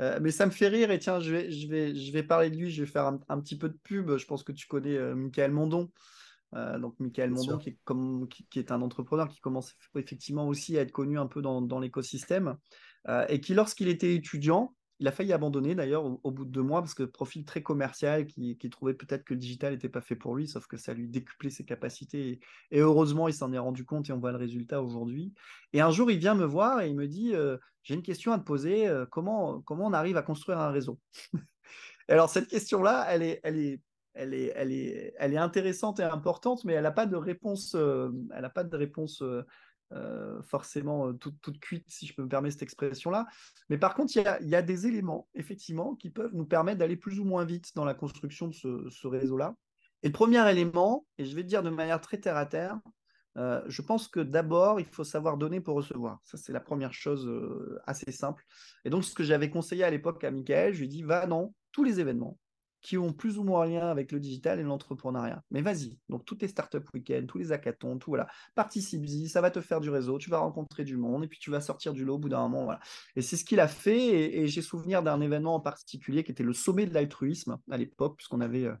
[0.00, 2.48] Euh, mais ça me fait rire et tiens, je vais, je vais, je vais parler
[2.48, 2.70] de lui.
[2.70, 4.16] Je vais faire un, petit peu de pub.
[4.16, 5.90] Je pense que tu connais euh, Michael Mondon.
[6.54, 10.78] Euh, donc Michael Mondon qui est, comme, qui, est, un entrepreneur qui commence effectivement aussi
[10.78, 12.56] à être connu un peu dans, dans l'écosystème
[13.28, 16.80] et qui lorsqu'il était étudiant Il a failli abandonner d'ailleurs au, bout de deux mois
[16.80, 20.36] parce que profil très commercial qui, trouvait peut-être que le digital n'était pas fait pour
[20.36, 22.38] lui, sauf que ça lui décuplait ses capacités.
[22.70, 25.34] Et, heureusement, il s'en est rendu compte et on voit le résultat aujourd'hui.
[25.72, 28.30] Et un jour, il vient me voir et il me dit euh, J'ai une question
[28.30, 28.86] à te poser.
[28.86, 31.00] Euh, comment, on arrive à construire un réseau?
[32.08, 33.80] Alors, cette question-là, elle est,
[35.36, 39.20] intéressante et importante, mais elle n'a pas de réponse, euh, elle a pas de réponse
[40.42, 43.26] forcément euh, toute, cuite, si je peux me permettre cette expression-là.
[43.68, 47.20] Mais par contre, il y a, des éléments, effectivement, qui peuvent nous permettre d'aller plus
[47.20, 49.54] ou moins vite dans la construction de ce, réseau-là.
[50.02, 52.80] Et le premier élément, et je vais dire de manière très terre à terre,
[53.38, 56.20] euh, je pense que d'abord, il faut savoir donner pour recevoir.
[56.24, 57.30] Ça, c'est la première chose
[57.86, 58.44] assez simple.
[58.84, 61.26] Et donc, ce que j'avais conseillé à l'époque à Michael, je lui ai dit, va
[61.26, 62.38] dans tous les événements,
[62.82, 65.42] qui ont plus ou moins lien avec le digital et l'entrepreneuriat.
[65.50, 69.50] Mais vas-y, donc toutes les startup week-ends, tous les hackathons, tout voilà, participe-y, ça va
[69.50, 72.04] te faire du réseau, tu vas rencontrer du monde et puis tu vas sortir du
[72.04, 72.64] lot au bout d'un moment.
[72.64, 72.80] Voilà.
[73.14, 74.42] Et c'est ce qu'il a fait.
[74.42, 78.16] Et, j'ai souvenir d'un événement en particulier qui était le sommet de l'altruisme à l'époque,
[78.16, 78.74] puisqu'on avait euh,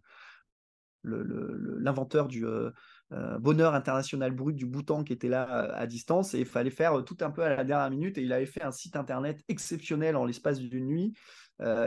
[1.04, 2.70] l'inventeur du euh,
[3.12, 7.04] euh, bonheur international brut du Bhoutan qui était là à distance et il fallait faire
[7.04, 10.16] tout un peu à la dernière minute et il avait fait un site internet exceptionnel
[10.16, 11.12] en l'espace d'une nuit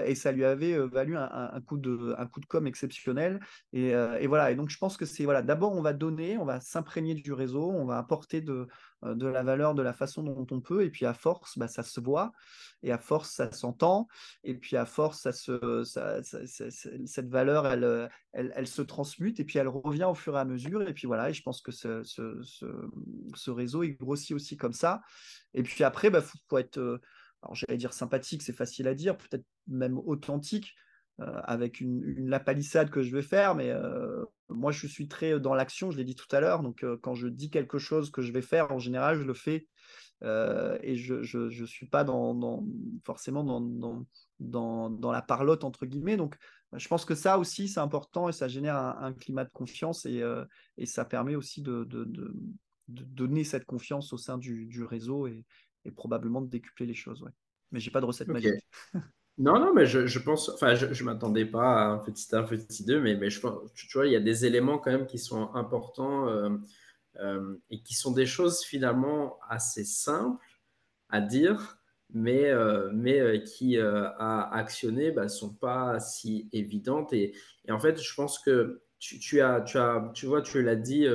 [0.05, 3.39] et ça lui avait euh, valu un, coup de, un coup de com exceptionnel.
[3.75, 4.51] Euh, et, voilà.
[4.51, 5.41] Et donc, je pense que c'est voilà.
[5.41, 8.67] D'abord, on va donner, on va s'imprégner du réseau, on va apporter de,
[9.03, 10.83] de la valeur de la façon dont on peut.
[10.83, 12.31] Et puis, à force, bah, ça se voit.
[12.83, 14.07] Et à force, ça s'entend.
[14.43, 15.83] Et puis, à force, ça se,
[17.05, 19.39] cette valeur, elle, elle, se transmute.
[19.39, 20.81] Et puis, elle revient au fur et à mesure.
[20.87, 21.29] Et puis, voilà.
[21.29, 22.41] Et je pense que ce, ce,
[23.33, 25.01] ce, réseau, il grossit aussi comme ça.
[25.53, 26.99] Et puis après, il bah, faut, être
[27.45, 30.75] alors j'allais dire sympathique, c'est facile à dire, peut-être même authentique,
[31.21, 35.39] euh, avec une, la palissade que je vais faire, mais euh, moi je suis très
[35.39, 38.11] dans l'action, je l'ai dit tout à l'heure, donc euh, quand je dis quelque chose
[38.11, 39.67] que je vais faire, en général, je le fais.
[40.23, 42.65] et je ne suis pas dans,
[43.05, 43.43] forcément
[44.39, 46.17] dans, la parlotte, entre guillemets.
[46.17, 46.35] Donc,
[46.73, 50.21] je pense que ça aussi, c'est important et ça génère un, climat de confiance et,
[50.85, 51.87] ça permet aussi de,
[52.87, 55.27] donner cette confiance au sein du, réseau
[55.85, 57.21] et probablement de décupler les choses.
[57.21, 57.31] Ouais.
[57.71, 58.53] Mais j'ai pas de recette magique.
[59.37, 62.43] Non, non, mais je, je pense, enfin, je ne m'attendais pas à un petit 1,
[62.43, 63.41] petit 2, mais, mais je
[63.75, 66.51] tu vois, il y a des éléments quand même qui sont importants euh,
[67.19, 70.45] euh, et qui sont des choses finalement assez simples
[71.09, 71.79] à dire,
[72.13, 77.11] mais, euh, mais qui à actionner ne bah, sont pas si évidentes.
[77.11, 80.63] Et, et, en fait, je pense que tu, tu as, tu, as, tu vois, tu
[80.63, 81.07] l'as dit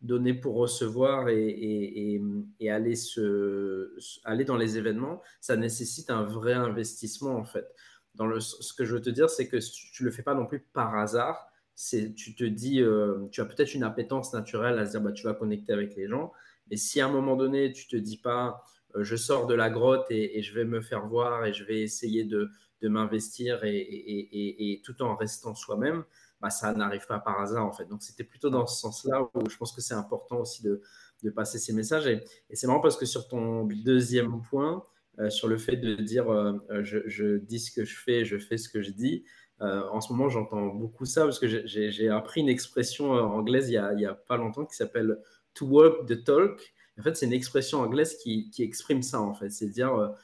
[0.00, 2.20] donner pour recevoir et,
[2.68, 7.66] aller, se, aller dans les événements, ça nécessite un vrai investissement en fait.
[8.14, 10.34] Dans le, ce que je veux te dire, c'est que tu ne le fais pas
[10.34, 11.46] non plus par hasard.
[11.74, 15.12] C'est, tu te dis, euh, tu as peut-être une appétence naturelle à se dire, bah,
[15.12, 16.32] tu vas connecter avec les gens.
[16.70, 18.64] Mais si à un moment donné, tu te dis pas,
[18.96, 21.80] euh, je sors de la grotte et, je vais me faire voir et je vais
[21.80, 22.50] essayer de,
[22.82, 26.04] de m'investir et, tout en restant soi-même,
[26.40, 27.84] bah, ça n'arrive pas par hasard en fait.
[27.86, 30.80] Donc c'était plutôt dans ce sens-là où je pense que c'est important aussi de,
[31.22, 32.06] de, passer ces messages.
[32.06, 32.22] Et,
[32.52, 34.84] c'est marrant parce que sur ton deuxième point,
[35.18, 38.24] euh, sur le fait de dire euh, euh, je, je, dis ce que je fais,
[38.24, 39.24] je fais ce que je dis,
[39.60, 44.06] en ce moment j'entends beaucoup ça parce que j'ai appris une expression anglaise il n'y
[44.06, 45.18] a, a, pas longtemps qui s'appelle
[45.52, 46.72] to walk the talk.
[46.98, 49.50] En fait, c'est une expression anglaise qui, qui, exprime ça en fait.
[49.50, 50.14] C'est dire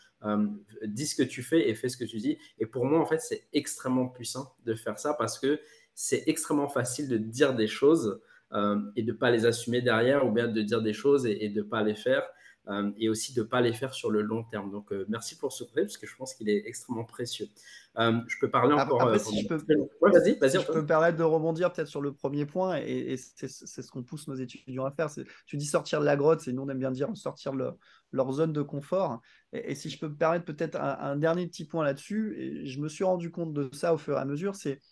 [0.87, 2.39] dis ce que tu fais et fais ce que tu dis.
[2.59, 5.61] Et pour moi, en fait, c'est extrêmement puissant de faire ça parce que
[5.97, 8.21] c'est extrêmement facile de dire des choses
[8.53, 11.49] euh, et de ne pas les assumer derrière, ou bien de dire des choses et,
[11.49, 12.23] de ne pas les faire,
[12.69, 14.71] euh, et aussi de ne pas les faire sur le long terme.
[14.71, 17.49] Donc, euh, merci pour ce conseil, parce que je pense qu'il est extrêmement précieux.
[17.97, 19.01] je peux parler encore.
[19.01, 20.61] Après, si je peux, vas-y, vas-y.
[20.61, 24.03] je peux me permettre de rebondir peut-être sur le premier point, et, c'est ce qu'on
[24.03, 25.09] pousse nos étudiants à faire.
[25.47, 27.71] Tu dis sortir de la grotte, c'est nous on aime bien dire sortir de
[28.13, 29.23] leur zone de confort.
[29.55, 32.81] Et, si je peux me permettre peut-être un, un, dernier petit point là-dessus, et je
[32.81, 34.83] me suis rendu compte de ça au fur et à mesure, c'est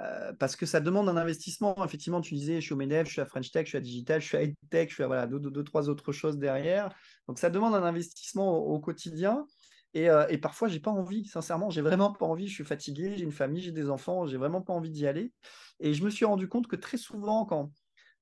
[0.00, 1.74] euh, parce que ça demande un investissement.
[1.84, 3.80] Effectivement, tu disais, je suis au MEDEF, je suis à French Tech, je suis à
[3.80, 6.90] Digital, je suis à EdTech, je suis à voilà, deux, trois autres choses derrière.
[7.26, 9.46] Donc, ça demande un investissement au, quotidien.
[9.94, 12.46] Et, euh, et parfois, j'ai pas envie, sincèrement, j'ai vraiment pas envie.
[12.46, 15.32] Je suis fatigué, j'ai une famille, j'ai des enfants, j'ai vraiment pas envie d'y aller.
[15.80, 17.72] Et je me suis rendu compte que très souvent, quand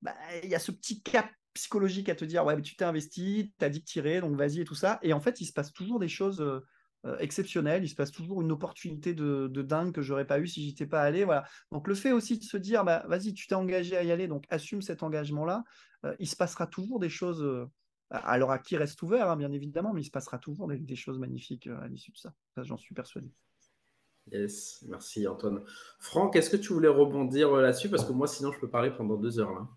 [0.01, 3.51] bah, il y a ce petit cap psychologique à te dire, ouais, tu t'es investi,
[3.57, 4.99] tu as dit que tirer, donc vas-y et tout ça.
[5.01, 6.39] Et en fait, il se passe toujours des choses.
[6.41, 6.61] Euh,
[7.05, 7.83] euh, exceptionnel.
[7.83, 11.01] Il se passe toujours une opportunité de, dingue que j'aurais pas eu si j'étais pas
[11.01, 11.25] allé.
[11.25, 11.45] Voilà.
[11.71, 14.27] Donc le fait aussi de se dire, bah, vas-y, tu t'es engagé à y aller,
[14.27, 15.63] donc assume cet engagement-là.
[16.05, 17.43] Euh, il se passera toujours des choses.
[17.43, 17.69] Euh,
[18.09, 21.19] alors à qui reste ouvert, hein, bien évidemment, mais il se passera toujours des, choses
[21.19, 22.33] magnifiques à l'issue de ça.
[22.57, 23.29] j'en suis persuadé.
[24.31, 25.61] Yes, merci Antoine.
[25.99, 27.89] Franck, est-ce que tu voulais rebondir là-dessus?
[27.89, 29.67] Parce que moi, sinon, je peux parler pendant deux heures là.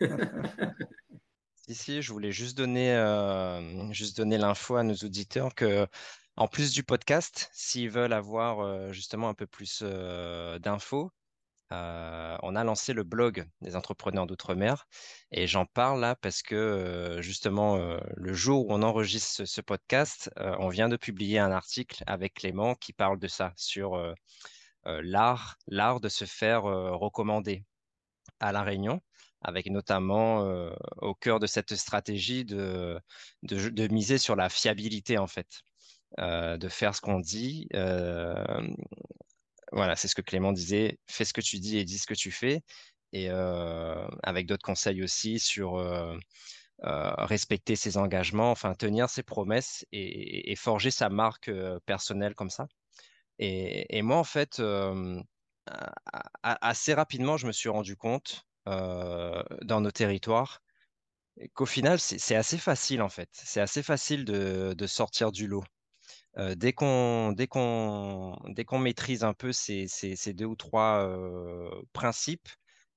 [1.68, 2.96] Ici, je voulais juste donner,
[3.92, 5.86] juste donner l'info à nos auditeurs que
[6.38, 11.10] En plus du podcast, s'ils veulent avoir justement un peu plus d'infos,
[11.72, 14.86] on a lancé le blog des entrepreneurs d'outre-mer
[15.32, 17.76] et j'en parle là parce que justement
[18.16, 22.76] le jour où on enregistre ce, podcast, on vient de publier un article avec Clément
[22.76, 24.00] qui parle de ça sur
[24.84, 27.64] l'art, de se faire recommander
[28.38, 29.00] à la Réunion
[29.42, 30.48] avec notamment
[30.98, 33.00] au cœur de cette stratégie de,
[33.90, 35.62] miser sur la fiabilité en fait,
[36.16, 37.68] de faire ce qu'on dit.
[39.72, 42.14] voilà, c'est ce que Clément disait, fais ce que tu dis et dis ce que
[42.14, 42.62] tu fais.
[43.12, 45.76] Et avec d'autres conseils aussi sur
[46.82, 51.50] respecter ses engagements, enfin tenir ses promesses et, forger sa marque
[51.86, 52.66] personnelle comme ça.
[53.38, 54.62] Et, moi, en fait,
[56.42, 60.60] assez rapidement, je me suis rendu compte euh, dans nos territoires,
[61.54, 63.28] qu'au final, c'est assez facile en fait.
[63.32, 65.64] C'est assez facile de, sortir du lot.
[66.36, 71.08] Dès qu'on dès qu'on dès qu'on maîtrise un peu ces, ces, deux ou trois
[71.92, 72.48] principes,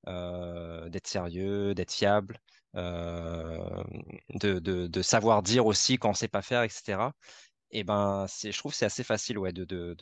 [0.06, 2.39] d'être sérieux, d'être fiable,
[2.76, 7.13] de, de, savoir dire aussi quand on sait pas faire, etc.
[7.72, 9.96] Et eh ben, je trouve c'est assez facile ouais, de, de,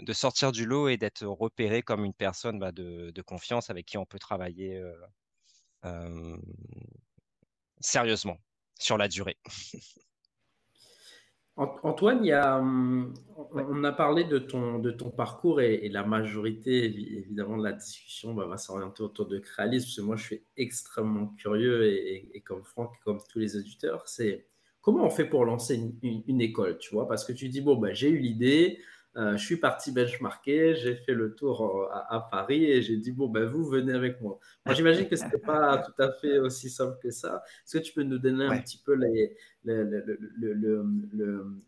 [0.00, 3.98] de sortir du lot et d'être repéré comme une personne bah, de, confiance avec qui
[3.98, 4.82] on peut travailler
[7.80, 8.38] sérieusement
[8.78, 9.38] sur la durée.
[11.58, 13.12] Antoine, il y a, hum,
[13.52, 18.32] on a parlé de ton, de ton parcours et, la majorité, évidemment, de la discussion
[18.32, 19.86] bah, va s'orienter autour de créalisme.
[19.86, 24.46] Parce que moi, je suis extrêmement curieux et, comme Franck, comme tous les auditeurs, c'est
[24.80, 27.08] comment on fait pour lancer une, école, tu vois?
[27.08, 28.78] Parce que tu dis, bon, bah, j'ai eu l'idée,
[29.16, 33.10] euh, je suis parti benchmarker, j'ai fait le tour euh, à, Paris et j'ai dit,
[33.10, 34.38] bon, ben, vous venez avec moi.
[34.64, 37.42] Moi, j'imagine que ce n'était pas tout à fait aussi simple que ça.
[37.64, 40.84] Est-ce que tu peux nous donner un petit peu les, le,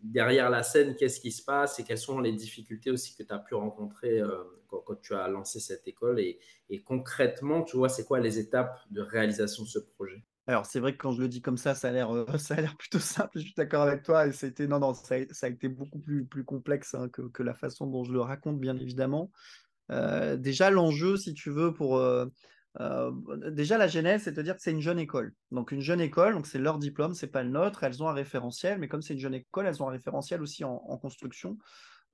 [0.02, 3.32] derrière la scène, qu'est-ce qui se passe et quelles sont les difficultés aussi que tu
[3.32, 7.88] as pu rencontrer euh, quand, tu as lancé cette école et, et concrètement, tu vois,
[7.88, 10.22] c'est quoi les étapes de réalisation de ce projet?
[10.50, 12.54] Alors, c'est vrai que quand je le dis comme ça, ça a l'air, euh, ça
[12.54, 13.30] a l'air plutôt simple.
[13.36, 14.30] Je suis d'accord avec toi.
[14.32, 18.02] C'était, non, non, ça a, été beaucoup plus, plus complexe hein, que, la façon dont
[18.02, 19.30] je le raconte, bien évidemment.
[19.92, 22.26] Euh, déjà, l'enjeu, si tu veux, pour euh,
[23.50, 25.34] déjà la genèse, c'est de dire que c'est une jeune école.
[25.52, 27.84] Donc, une jeune école, donc c'est leur diplôme, c'est pas le nôtre.
[27.84, 30.64] Elles ont un référentiel, mais comme c'est une jeune école, elles ont un référentiel aussi
[30.64, 31.58] en, construction.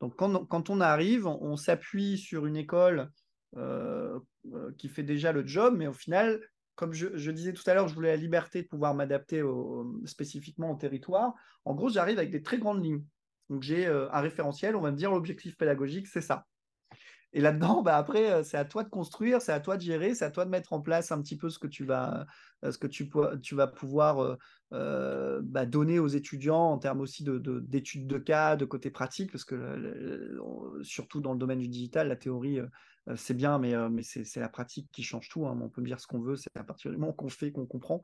[0.01, 3.11] Donc, quand, on arrive, on s'appuie sur une école
[4.77, 6.39] qui fait déjà le job, mais au final,
[6.77, 9.43] comme je, disais tout à l'heure, je voulais la liberté de pouvoir m'adapter
[10.05, 11.35] spécifiquement au territoire.
[11.65, 13.03] En gros, j'arrive avec des très grandes lignes.
[13.51, 16.47] Donc j'ai euh, un référentiel, on va me dire l'objectif pédagogique, c'est ça.
[17.33, 20.15] Et là-dedans, bah, après, euh, c'est à toi de construire, c'est à toi de gérer,
[20.15, 22.27] c'est à toi de mettre en place un petit peu ce que tu vas,
[22.65, 23.09] euh, ce que tu,
[23.55, 24.37] vas pouvoir
[24.71, 30.39] bah, donner aux étudiants en termes aussi d'études de, cas, de côté pratique, parce que
[30.83, 32.61] surtout dans le domaine du digital, la théorie
[33.15, 35.47] c'est bien, mais, euh, c'est la pratique qui change tout.
[35.47, 35.59] Hein.
[35.63, 38.03] On peut dire ce qu'on veut, c'est à partir du moment qu'on fait qu'on comprend.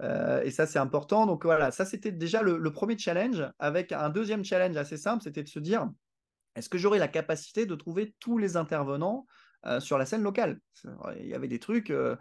[0.00, 1.26] Euh, et ça, c'est important.
[1.26, 5.42] Donc voilà, ça, c'était déjà le, premier challenge, avec un deuxième challenge assez simple, c'était
[5.42, 5.90] de se dire,
[6.54, 9.26] est-ce que j'aurai la capacité de trouver tous les intervenants
[9.80, 10.60] sur la scène locale?
[11.18, 12.16] Il y avait des trucs, euh,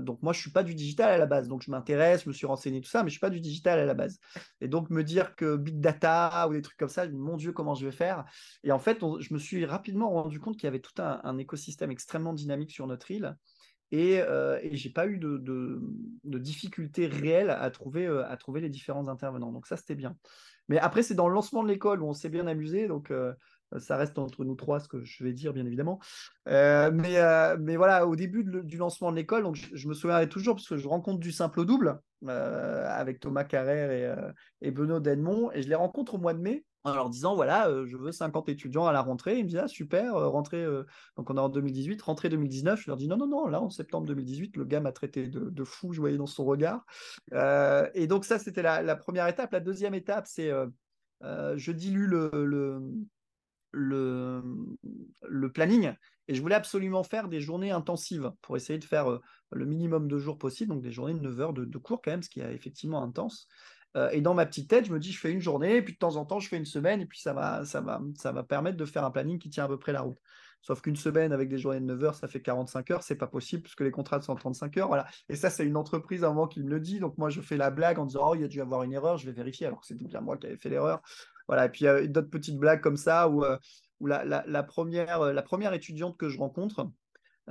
[0.00, 1.48] donc moi, je suis pas du digital à la base.
[1.48, 3.78] Donc je m'intéresse, je me suis renseigné tout ça, mais je suis pas du digital
[3.78, 4.18] à la base.
[4.60, 7.74] Et donc me dire que big data ou des trucs comme ça, mon Dieu, comment
[7.74, 8.24] je vais faire?
[8.62, 11.90] Et en fait, je me suis rapidement rendu compte qu'il y avait tout un, écosystème
[11.90, 13.36] extrêmement dynamique sur notre île.
[13.92, 15.80] Et, euh, et j'ai pas eu de,
[16.24, 19.52] difficultés réelles à trouver, euh, à trouver les différents intervenants.
[19.52, 20.16] Donc ça, c'était bien.
[20.68, 22.88] Mais après, c'est dans le lancement de l'école où on s'est bien amusé.
[22.88, 23.34] Donc euh, euh,
[23.78, 25.98] ça reste entre nous trois, ce que je vais dire, bien évidemment.
[26.48, 30.28] Euh, mais, euh, mais voilà, au début du lancement de l'école, donc je, me souviendrai
[30.28, 34.12] toujours, parce que je rencontre du simple au double avec Thomas Carrère et,
[34.66, 37.68] et Benoît Denmont, et je les rencontre au mois de mai en leur disant voilà,
[37.84, 39.38] je veux 50 étudiants à la rentrée.
[39.38, 40.64] Ils me disent ah, super, rentrée,
[41.16, 42.80] donc on est en 2018, rentrée 2019.
[42.80, 45.64] Je leur dis non, non, non, là en septembre 2018, le gars m'a traité de,
[45.64, 46.84] fou, je voyais dans son regard.
[47.32, 49.52] et donc, ça, c'était la, première étape.
[49.52, 50.50] La deuxième étape, c'est
[51.22, 52.80] je dilue le, le,
[53.72, 54.42] le
[55.52, 55.92] planning
[56.28, 59.20] et je voulais absolument faire des journées intensives pour essayer de faire euh,
[59.52, 62.22] le minimum de jours possible, donc des journées de 9 heures de, cours quand même,
[62.22, 63.48] ce qui est effectivement intense.
[63.96, 65.98] Euh, et dans ma petite tête, je me dis, je fais une journée, puis de
[65.98, 69.10] temps en temps, je fais une semaine, et puis ça va permettre de faire un
[69.10, 70.18] planning qui tient à peu près la route.
[70.62, 73.28] Sauf qu'une semaine avec des journées de 9 heures, ça fait 45 heures, c'est pas
[73.28, 74.88] possible puisque les contrats sont 35 heures.
[74.88, 75.06] Voilà.
[75.28, 76.98] Et ça, c'est une entreprise à un moment qui me le dit.
[76.98, 78.92] Donc moi, je fais la blague en disant, oh, il y a dû avoir une
[78.92, 81.02] erreur, je vais vérifier, alors que c'était bien moi qui avais fait l'erreur.
[81.48, 81.66] Voilà.
[81.66, 83.56] Et puis il y a d'autres petites blagues comme ça où, euh,
[84.00, 86.90] où la, première, étudiante que je rencontre,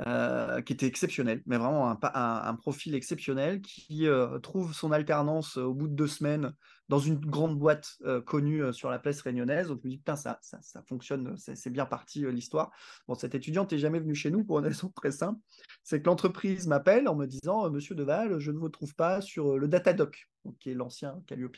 [0.05, 5.73] euh, qui était exceptionnel, mais vraiment un, profil exceptionnel qui euh, trouve son alternance au
[5.73, 6.53] bout de deux semaines
[6.89, 9.69] dans une grande boîte euh, connue sur la place réunionnaise.
[9.69, 12.71] Donc je me dis, putain, ça, ça, ça fonctionne, c'est bien parti l'histoire.
[13.07, 15.39] Bon, cette étudiante n'est jamais venue chez nous pour une raison très simple,
[15.83, 19.57] c'est que l'entreprise m'appelle en me disant, Monsieur Deval, je ne vous trouve pas sur
[19.57, 20.27] le Datadoc,
[20.59, 21.55] qui est l'ancien Calliope.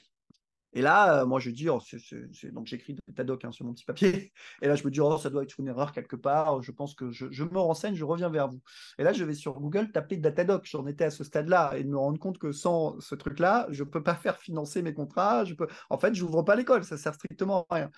[0.74, 1.80] Et là, euh, moi, je dis, oh,
[2.52, 4.34] donc j'écris Datadoc hein, sur mon petit papier.
[4.62, 6.62] Et là, je me dis, oh, ça doit être une erreur quelque part.
[6.62, 8.62] Je pense que je, me renseigne, je reviens vers vous.
[9.00, 10.66] Et là, je vais sur Google taper Datadoc.
[10.66, 13.84] J'en étais à ce stade-là et de me rendre compte que sans ce truc-là, je
[13.84, 15.46] ne peux pas faire financer mes contrats.
[15.46, 15.68] Je peux...
[15.90, 16.84] En fait, je n'ouvre pas l'école.
[16.84, 17.92] Ça sert strictement à rien.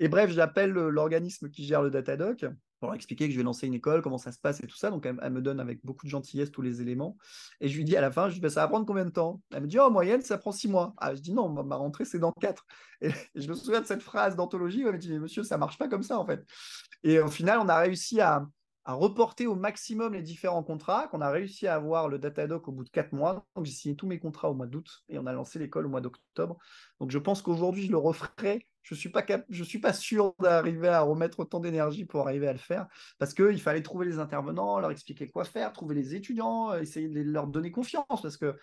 [0.00, 2.46] Et bref, j'appelle l'organisme qui gère le Datadoc
[2.92, 4.90] expliquer que je vais lancer une école, comment ça se passe et tout ça.
[4.90, 7.16] Donc, elle, me donne avec beaucoup de gentillesse tous les éléments.
[7.60, 9.40] Et je lui dis à la fin, je dis, ça va prendre combien de temps?
[9.52, 10.92] Elle me dit, oh, en moyenne, ça prend six mois.
[10.98, 12.66] Ah, je dis, non, ma rentrée, c'est dans quatre.
[13.00, 14.82] Et, je me souviens de cette phrase d'anthologie.
[14.82, 16.44] Elle me dit, monsieur, ça marche pas comme ça, en fait.
[17.02, 18.46] Et au final, on a réussi à,
[18.84, 22.72] à reporter au maximum les différents contrats, qu'on a réussi à avoir le Datadoc au
[22.72, 23.46] bout de quatre mois.
[23.56, 25.88] Donc j'ai signé tous mes contrats au mois d'août et on a lancé l'école au
[25.88, 26.58] mois d'octobre.
[27.00, 28.66] Donc je pense qu'aujourd'hui je le referai.
[28.84, 32.58] Je ne suis, suis pas sûr d'arriver à remettre autant d'énergie pour arriver à le
[32.58, 32.86] faire
[33.18, 37.08] parce qu'il fallait trouver les intervenants, leur expliquer quoi faire, trouver les étudiants, euh, essayer
[37.08, 38.56] de leur donner confiance parce que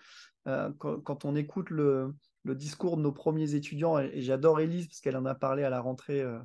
[0.46, 2.14] euh, quand, on écoute le,
[2.44, 5.80] discours de nos premiers étudiants, et, j'adore Elise parce qu'elle en a parlé à la
[5.80, 6.38] rentrée euh,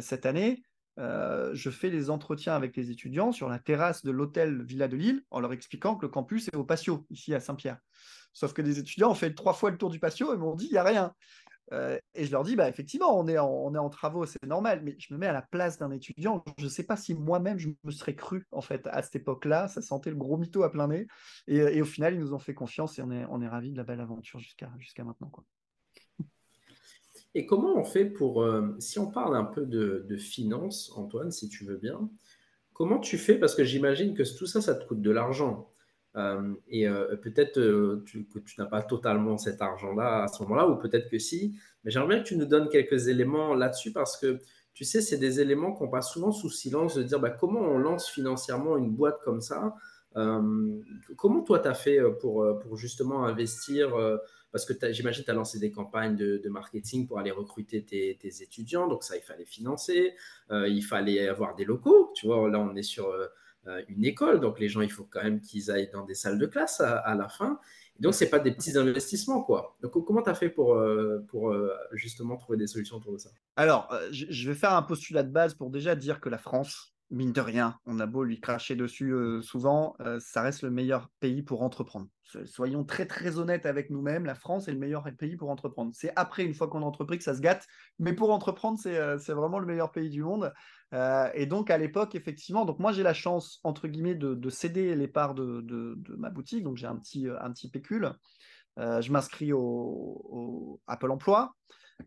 [0.00, 0.62] cette année,
[0.96, 5.24] je fais les entretiens avec les étudiants sur la terrasse de l'hôtel Villa de Lille
[5.30, 7.78] en leur expliquant que le campus est au patio, ici à Saint-Pierre.
[8.32, 10.66] Sauf que des étudiants ont fait trois fois le tour du patio et m'ont dit
[10.66, 11.14] il n'y a rien.
[11.72, 15.12] Euh, et je leur dis bah, effectivement, on est, en, travaux, c'est normal, mais je
[15.14, 16.44] me mets à la place d'un étudiant.
[16.58, 19.68] Je ne sais pas si moi-même je me serais cru en fait à cette époque-là.
[19.68, 21.06] Ça sentait le gros mytho à plein nez.
[21.46, 23.84] Et, au final, ils nous ont fait confiance et on est, on ravis de la
[23.84, 25.28] belle aventure jusqu'à maintenant.
[25.28, 25.44] Quoi.
[27.34, 31.32] Et comment on fait pour, euh, si on parle un peu de, de finances, Antoine,
[31.32, 32.08] si tu veux bien,
[32.72, 33.38] comment tu fais?
[33.38, 35.73] Parce que j'imagine que tout ça, ça te coûte de l'argent.
[36.16, 37.60] Euh, et euh, peut-être
[38.04, 41.56] tu, que tu n'as pas totalement cet argent-là à ce moment-là, ou peut-être que si.
[41.84, 44.38] Mais j'aimerais bien que tu nous donnes quelques éléments là-dessus parce que
[44.74, 47.78] tu sais, c'est des éléments qu'on passe souvent sous silence de dire bah, comment on
[47.78, 49.74] lance financièrement une boîte comme ça.
[51.16, 53.92] comment toi, tu as fait pour, pour justement investir
[54.54, 58.16] parce que j'imagine que tu as lancé des campagnes de, marketing pour aller recruter tes,
[58.40, 60.14] étudiants, donc ça, il fallait financer,
[60.52, 63.26] euh, il fallait avoir des locaux, tu vois, là, on est sur euh,
[63.88, 66.46] une école, donc les gens, il faut quand même qu'ils aillent dans des salles de
[66.46, 67.58] classe à, la fin.
[67.98, 69.76] donc, ce n'est pas des petits investissements, quoi.
[69.82, 71.54] Donc, comment tu as fait pour, euh, pour
[71.92, 73.30] justement trouver des solutions autour de ça?
[73.56, 77.32] Alors, je vais faire un postulat de base pour déjà dire que la France, mine
[77.32, 81.08] de rien, on a beau lui cracher dessus euh, souvent, euh, ça reste le meilleur
[81.20, 82.08] pays pour entreprendre.
[82.46, 85.92] Soyons très très honnêtes avec nous-mêmes, la France est le meilleur pays pour entreprendre.
[85.94, 87.66] C'est après, une fois qu'on a entrepris, que ça se gâte,
[87.98, 90.52] mais pour entreprendre, c'est euh, vraiment le meilleur pays du monde.
[91.34, 95.08] Et donc à l'époque, effectivement, donc moi j'ai la chance, entre guillemets, de, céder les
[95.08, 98.12] parts de, ma boutique, donc j'ai un petit, un petit pécule.
[98.76, 101.54] je m'inscris au, Apple Emploi.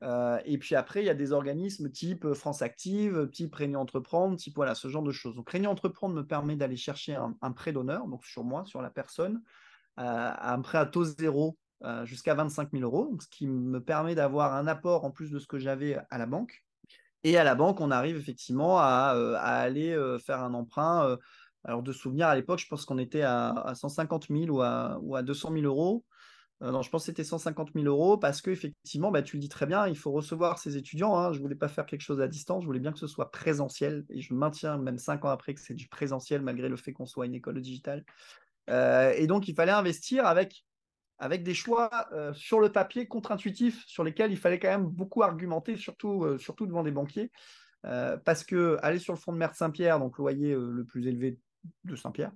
[0.03, 3.81] Euh, et puis après, il y a des organismes type euh, France Active, type Réunion
[3.81, 5.35] Entreprendre, type voilà, ce genre de choses.
[5.35, 8.89] Donc Réunion Entreprendre me permet d'aller chercher un, prêt d'honneur, donc sur moi, sur la
[8.89, 9.41] personne,
[9.99, 11.57] euh, un prêt à taux zéro
[12.05, 15.45] jusqu'à 25 000 euros, ce qui me permet d'avoir un apport en plus de ce
[15.45, 16.65] que j'avais à la banque.
[17.23, 21.17] Et à la banque, on arrive effectivement à, aller faire un emprunt.
[21.63, 25.15] alors de souvenir, à l'époque, je pense qu'on était à, 150 000 ou à, ou
[25.15, 26.05] à 200 000 euros.
[26.63, 29.49] Euh, non, je pense que c'était 150 000 euros parce qu'effectivement, bah, tu le dis
[29.49, 31.15] très bien, il faut recevoir ces étudiants.
[31.15, 31.31] Hein.
[31.31, 33.31] Je ne voulais pas faire quelque chose à distance, je voulais bien que ce soit
[33.31, 34.05] présentiel.
[34.09, 37.05] Et je maintiens, même cinq ans après, que c'est du présentiel malgré le fait qu'on
[37.05, 38.03] soit une école digitale.
[38.69, 40.65] Euh, et donc, il fallait investir avec,
[41.19, 45.23] avec des choix euh, sur le papier contre-intuitifs sur lesquels il fallait quand même beaucoup
[45.23, 47.31] argumenter, surtout, surtout devant des banquiers.
[47.81, 51.39] parce que aller sur le front de mer de Saint-Pierre, donc loyer le plus élevé
[51.83, 52.31] de Saint-Pierre,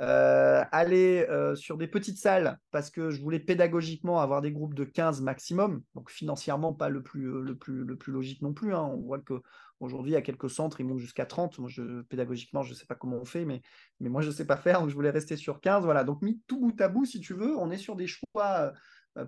[0.00, 4.74] euh, aller euh, sur des petites salles parce que je voulais pédagogiquement avoir des groupes
[4.74, 7.58] de 15 maximum, donc financièrement pas le plus, euh,
[8.06, 8.74] logique non plus.
[8.74, 8.82] Hein.
[8.82, 9.50] On voit qu'aujourd'hui,
[9.80, 11.58] il y a quelques centres, ils montent jusqu'à 30.
[11.58, 13.62] Moi, je, pédagogiquement, je ne sais pas comment on fait, mais,
[14.00, 15.84] moi, je ne sais pas faire, donc je voulais rester sur 15.
[15.84, 18.72] Voilà, donc mis tout bout à bout, si tu veux, on est sur des choix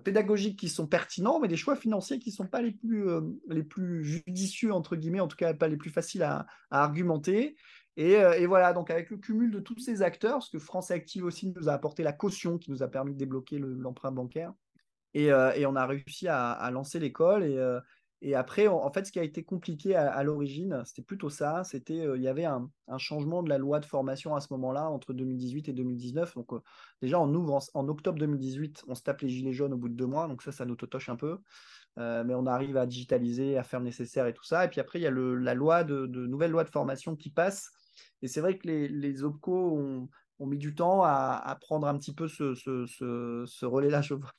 [0.05, 3.05] pédagogiques qui sont pertinents, mais des choix financiers qui ne sont pas les plus,
[3.49, 7.55] les plus judicieux, entre guillemets, en tout cas pas les plus faciles à, à argumenter.
[7.99, 11.25] Euh, et, voilà, donc avec le cumul de tous ces acteurs, parce que France Active
[11.25, 14.53] aussi nous a apporté la caution qui nous a permis de débloquer l'emprunt bancaire,
[15.17, 17.43] euh, et, on a réussi à, lancer l'école.
[17.43, 17.81] Euh,
[18.21, 22.05] et, après, en fait, ce qui a été compliqué à, l'origine, c'était plutôt ça, c'était
[22.15, 25.69] il y avait un, changement de la loi de formation à ce moment-là, entre 2018
[25.69, 26.35] et 2019.
[26.35, 26.49] Donc
[27.01, 29.95] déjà, on ouvre en, octobre 2018, on se tape les gilets jaunes au bout de
[29.95, 31.39] deux mois, donc ça, ça nous totoche un peu.
[31.97, 34.65] mais on arrive à digitaliser, à faire le nécessaire et tout ça.
[34.65, 37.29] Et puis après, il y a la loi de, de nouvelle loi de formation qui
[37.29, 37.71] passe
[38.21, 40.09] Et c'est vrai que les, les OPCO ont,
[40.41, 44.31] ont mis du temps à, prendre un petit peu ce, relais-là, je vois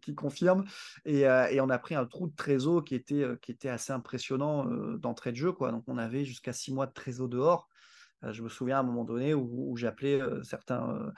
[0.00, 0.64] qui, confirme.
[1.06, 4.98] Euh, et, on a pris un trou de trésor qui était, euh, assez impressionnant euh,
[4.98, 5.52] d'entrée de jeu.
[5.52, 5.70] Quoi.
[5.70, 7.68] Donc on avait jusqu'à six mois de trésor dehors.
[8.22, 11.12] je me souviens à un moment donné où, j'appelais certains.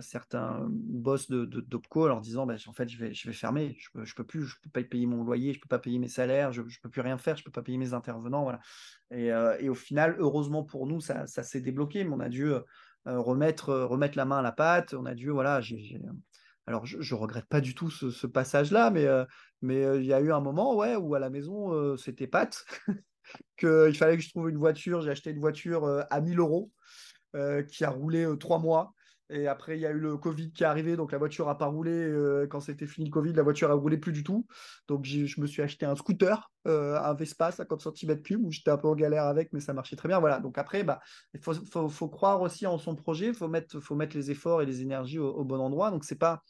[0.00, 4.14] certains boss de, d'OPCO en leur disant bah, en fait je vais, fermer je je
[4.14, 6.62] peux plus je peux pas payer mon loyer je peux pas payer mes salaires je,
[6.68, 8.56] je peux plus rien faire je peux pas payer mes intervenants
[9.10, 9.32] et,
[9.68, 12.52] au final heureusement pour nous ça, s'est débloqué mais on a dû
[13.06, 14.94] remettre, euh, remettre la main à la pâte.
[14.94, 19.24] On a dû, voilà, je, ne regrette pas du tout ce, passage-là, mais euh,
[19.60, 22.64] mais il y a eu un moment, ouais, où à la maison c'était pâte,
[23.56, 25.02] qu'il fallait que je trouve une voiture.
[25.02, 26.70] J'ai acheté une voiture à 1000 euros
[27.68, 28.92] qui a roulé trois mois.
[29.32, 31.54] Et après, il y a eu le Covid qui est arrivé, donc la voiture n'a
[31.54, 31.90] pas roulé.
[31.90, 34.46] Euh, quand c'était fini le Covid, la voiture a roulé plus du tout.
[34.88, 38.76] Donc je me suis acheté un scooter, euh, un Vespa 50 cm3, où j'étais un
[38.76, 40.20] peu en galère avec, mais ça marchait très bien.
[40.20, 40.38] Voilà.
[40.38, 41.00] Donc après, bah,
[41.32, 45.18] il faut, croire aussi en son projet, il faut mettre, les efforts et les énergies
[45.18, 45.90] au, bon endroit.
[45.90, 46.42] Donc c'est pas,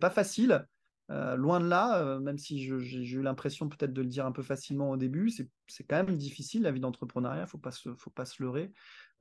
[0.00, 0.64] pas facile.
[1.10, 4.42] Euh, loin de là, même si j'ai eu l'impression peut-être de le dire un peu
[4.42, 8.42] facilement au début, c'est quand même difficile la vie d'entrepreneuriat, il ne faut pas se
[8.42, 8.72] leurrer.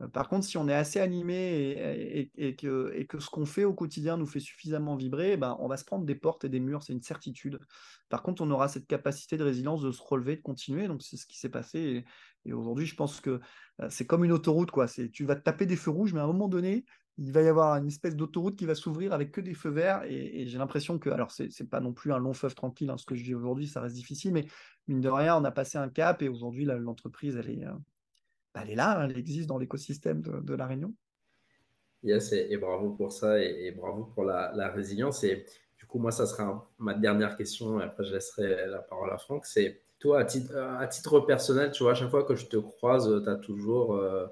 [0.02, 4.18] Euh, par contre, si on est assez animé et, que, ce qu'on fait au quotidien
[4.18, 6.94] nous fait suffisamment vibrer, ben, on va se prendre des portes et des murs, c'est
[6.94, 7.60] une certitude.
[8.10, 10.88] Par contre, on aura cette capacité de résilience de se relever, de continuer.
[10.88, 12.06] Donc, c'est ce qui s'est passé.
[12.46, 13.40] Et, aujourd'hui, je pense que
[13.82, 14.72] euh, c'est comme une autoroute.
[14.72, 14.88] Quoi.
[14.88, 16.86] Tu vas te taper des feux rouges, mais à un moment donné,
[17.18, 20.04] il va y avoir une espèce d'autoroute qui va s'ouvrir avec que des feux verts.
[20.06, 22.98] Et, j'ai l'impression que, alors, c'est n'est pas non plus un long fleuve tranquille, hein,
[22.98, 24.48] ce que je dis aujourd'hui, ça reste difficile, mais
[24.88, 27.66] mine de rien, on a passé un cap et aujourd'hui, l'entreprise, elle est.
[28.52, 30.94] Euh, bah, elle est là, hein, elle existe dans l'écosystème de, la Réunion.
[32.04, 35.24] Yes, et, bravo pour ça, et, bravo pour la, résilience.
[35.24, 35.46] Et
[35.78, 39.18] du coup, moi, ça sera ma dernière question, et après je laisserai la parole à
[39.18, 39.46] Franck.
[39.46, 40.26] C'est toi, à
[40.88, 44.26] titre, personnel, tu vois, à chaque fois que je te croise, tu as toujours euh,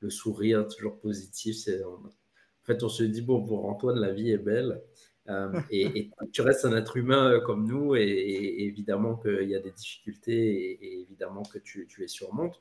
[0.00, 1.56] le sourire, toujours positif.
[1.86, 4.82] En fait, on se dit, bon, pour Antoine, la vie est belle.
[5.30, 9.60] Euh, et, tu restes un être humain euh, comme nous, et, évidemment qu'il y a
[9.60, 12.58] des difficultés, et, évidemment que tu, tu les surmontes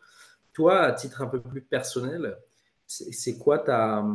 [0.54, 2.38] toi, à titre un peu plus personnel,
[2.86, 4.06] c'est quoi ta,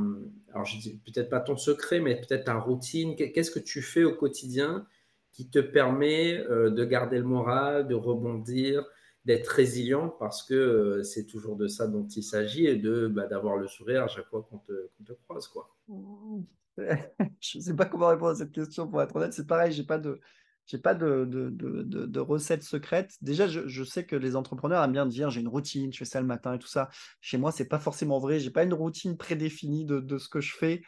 [0.53, 3.17] alors je dis peut-être pas ton secret, mais peut-être ta routine.
[3.17, 4.87] Qu'est-ce que tu fais au quotidien
[5.33, 8.85] qui te permet euh, de garder le moral, de rebondir,
[9.25, 13.27] d'être résilient, parce que euh, c'est toujours de ça dont il s'agit et de bah,
[13.27, 15.77] d'avoir le sourire à chaque fois qu'on te, te, croise, quoi.
[16.79, 18.87] je ne sais pas comment répondre à cette question.
[18.87, 19.73] Pour être honnête, c'est pareil.
[19.73, 20.21] J'ai pas de
[20.69, 23.17] j'ai pas de, recette secrète.
[23.23, 26.21] Déjà, je, sais que les entrepreneurs aiment bien dire j'ai une routine, je fais ça
[26.21, 26.91] le matin et tout ça.
[27.21, 28.39] Chez moi, c'est pas forcément vrai.
[28.39, 30.83] J'ai pas une routine prédéfinie de, ce que je fais.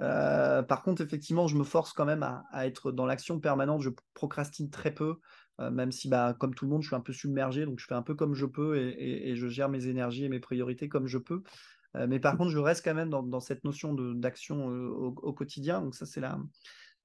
[0.00, 3.82] Euh, par contre, effectivement, je me force quand même à, être dans l'action permanente.
[3.82, 5.16] Je procrastine très peu,
[5.60, 7.66] euh, même si, bah, comme tout le monde, je suis un peu submergé.
[7.66, 10.40] Donc, je fais un peu comme je peux et, je gère mes énergies et mes
[10.40, 11.42] priorités comme je peux.
[11.94, 15.32] Euh, mais par contre, je reste quand même dans, dans cette notion d'action au, au,
[15.34, 15.82] quotidien.
[15.82, 16.38] Donc, ça, c'est la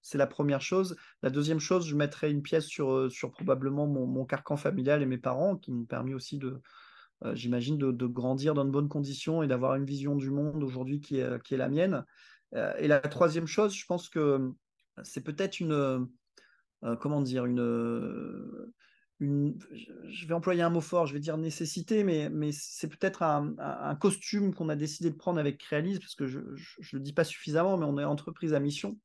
[0.02, 0.96] c'est la première chose.
[1.22, 5.06] La deuxième chose, je mettrai une pièce sur, euh, sur probablement mon, carcan familial et
[5.06, 6.62] mes parents qui m'ont permis aussi de,
[7.24, 11.00] euh, j'imagine, de, grandir dans de bonnes conditions et d'avoir une vision du monde aujourd'hui
[11.00, 12.06] qui est, qui est la mienne.
[12.56, 14.52] Euh, et la troisième chose, je pense que
[15.04, 16.08] c'est peut-être une,
[17.00, 18.72] comment dire, une,
[19.20, 23.96] je vais employer un mot fort, je vais dire nécessité, mais, mais c'est peut-être un,
[23.96, 26.54] costume qu'on a décidé de prendre avec Créalisme, parce que je ne
[26.94, 29.00] le dis pas suffisamment, mais on est entreprise à mission.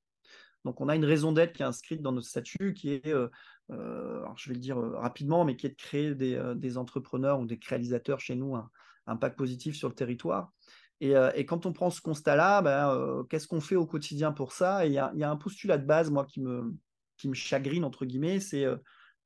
[0.67, 3.29] Donc on a une raison d'être qui est inscrite dans notre statut, qui est, euh,
[3.71, 7.47] euh, je vais le dire euh, rapidement, mais qui est de créer des, entrepreneurs ou
[7.47, 8.69] des réalisateurs chez nous un
[9.07, 10.53] impact positif sur le territoire.
[11.01, 11.15] Et,
[11.47, 14.87] quand on prend ce constat-là, ben, qu'est-ce qu'on fait au quotidien pour ça?
[14.87, 16.75] Il y, a, un postulat de base, moi, qui me,
[17.17, 18.67] qui me chagrine, entre guillemets, c'est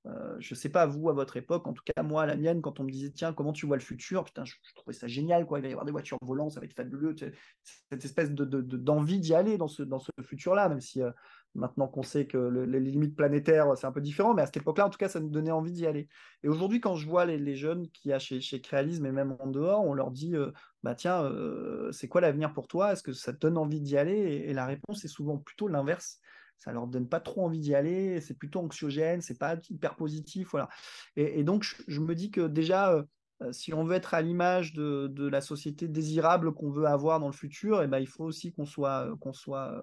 [0.06, 2.62] euh, je sais pas vous à votre époque, en tout cas moi à la mienne,
[2.62, 5.44] quand on me disait tiens comment tu vois le futur, putain je, trouvais ça génial
[5.44, 7.14] quoi, il va y avoir des voitures volantes, ça va être fabuleux,
[7.90, 11.10] cette espèce de, d'envie d'y aller dans ce, dans ce futur-là, même si euh,
[11.54, 14.86] maintenant qu'on sait que les limites planétaires c'est un peu différent, mais à cette époque-là
[14.86, 16.08] en tout cas ça nous donnait envie d'y aller.
[16.44, 19.48] Et aujourd'hui quand je vois les, jeunes qui a chez, chez Créalisme et même en
[19.48, 20.50] dehors, on leur dit euh,
[20.82, 21.30] bah tiens
[21.92, 24.44] c'est quoi l'avenir pour toi, est-ce que ça te donne envie d'y aller?
[24.46, 26.20] Et la réponse est souvent plutôt l'inverse
[26.60, 30.48] ça leur donne pas trop envie d'y aller, c'est plutôt anxiogène, c'est pas hyper positif,
[30.50, 30.68] voilà.
[31.16, 33.02] Et, donc je, me dis que déjà, euh,
[33.42, 37.28] euh, si on veut être à l'image de, la société désirable qu'on veut avoir dans
[37.28, 39.82] le futur, et eh ben, il faut aussi qu'on soit, euh, qu'on soit,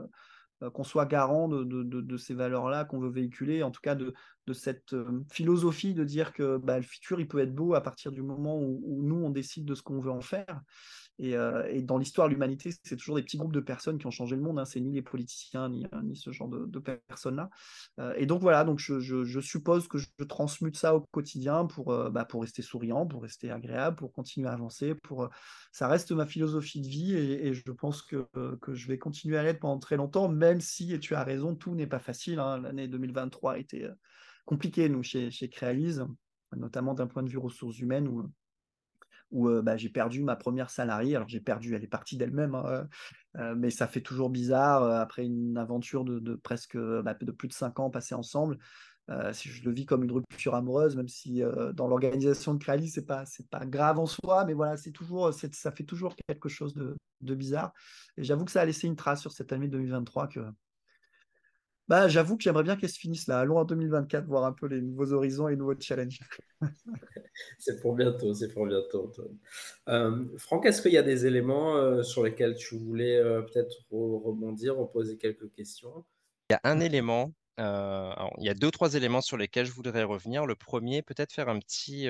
[0.73, 4.13] qu'on soit garant de, ces valeurs-là qu'on veut véhiculer, en tout cas de,
[4.53, 4.95] cette
[5.31, 8.59] philosophie de dire que bah, le futur, il peut être beau à partir du moment
[8.59, 10.61] où, nous, on décide de ce qu'on veut en faire.
[11.21, 14.11] Euh, et, dans l'histoire de l'humanité, c'est toujours des petits groupes de personnes qui ont
[14.11, 14.59] changé le monde.
[14.59, 14.65] Hein.
[14.65, 17.49] C'est ni les politiciens, ni, ni ce genre de, personnes-là.
[17.99, 22.09] Euh, et donc voilà, donc je, suppose que je, transmute ça au quotidien pour, euh,
[22.09, 24.95] bah, pour rester souriant, pour rester agréable, pour continuer à avancer.
[24.95, 25.29] Pour,
[25.71, 28.27] ça reste ma philosophie de vie et, je pense que,
[28.61, 31.55] que je vais continuer à l'être pendant très longtemps, même si, et tu as raison,
[31.55, 32.39] tout n'est pas facile.
[32.39, 32.59] Hein.
[32.59, 33.87] L'année 2023 a été
[34.45, 35.49] compliquée, nous, chez, chez
[36.55, 38.07] notamment d'un point de vue ressources humaines,
[39.31, 41.15] où bah, j'ai perdu ma première salariée.
[41.15, 42.87] Alors j'ai perdu, elle est partie d'elle-même, hein,
[43.55, 47.79] mais ça fait toujours bizarre après une aventure de, presque bah, de plus de cinq
[47.79, 48.57] ans passés ensemble.
[49.09, 51.41] je le vis comme une rupture amoureuse, même si
[51.73, 55.33] dans l'organisation de Créali, c'est pas c'est pas grave en soi, mais voilà, c'est toujours
[55.33, 57.73] ça fait toujours quelque chose de, de bizarre.
[58.17, 60.39] Et j'avoue que ça a laissé une trace sur cette année 2023 que
[61.87, 63.39] bah, j'avoue que j'aimerais bien qu'elle se finisse là.
[63.39, 66.19] Allons en 2024 voir un peu les nouveaux horizons et les nouveaux challenges.
[67.59, 69.11] c'est pour bientôt, c'est pour bientôt,
[69.87, 73.73] euh, Franck, est-ce qu'il y a des éléments euh, sur lesquels tu voulais euh, peut-être
[73.89, 76.05] rebondir, reposer quelques questions?
[76.49, 80.03] Il y a un élément, il y a deux, trois éléments sur lesquels je voudrais
[80.03, 80.45] revenir.
[80.45, 82.07] Le premier, peut-être faire un petit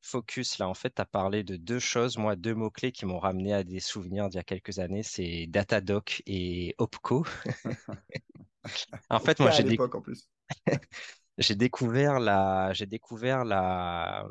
[0.00, 0.68] focus là.
[0.68, 3.64] En fait, tu as parlé de deux choses, moi, deux mots-clés qui m'ont ramené à
[3.64, 5.02] des souvenirs d'il y a quelques années.
[5.02, 7.24] C'est Datadoc et Opco.
[9.10, 9.50] en fait, moi,
[11.38, 14.26] j'ai découvert la, découvert la,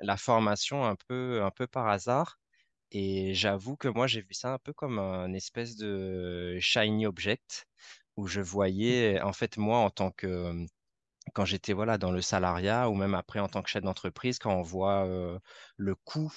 [0.00, 2.38] la formation un peu, un peu par hasard.
[2.90, 7.66] Et j'avoue que moi, j'ai vu ça un peu comme un espèce de shiny object
[8.16, 10.66] où je voyais, en fait, moi, en tant que
[11.34, 14.54] quand j'étais voilà, dans le salariat ou même après en tant que chef d'entreprise, quand
[14.54, 15.06] on voit
[15.76, 16.32] le coût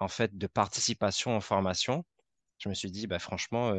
[0.00, 2.04] en fait de participation en formation,
[2.58, 3.70] je me suis dit, bah, franchement,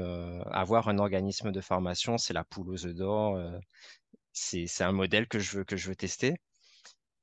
[0.52, 3.40] avoir un organisme de formation, c'est la poule aux œufs d'or.
[4.34, 6.36] c'est un modèle que je veux, que je veux tester.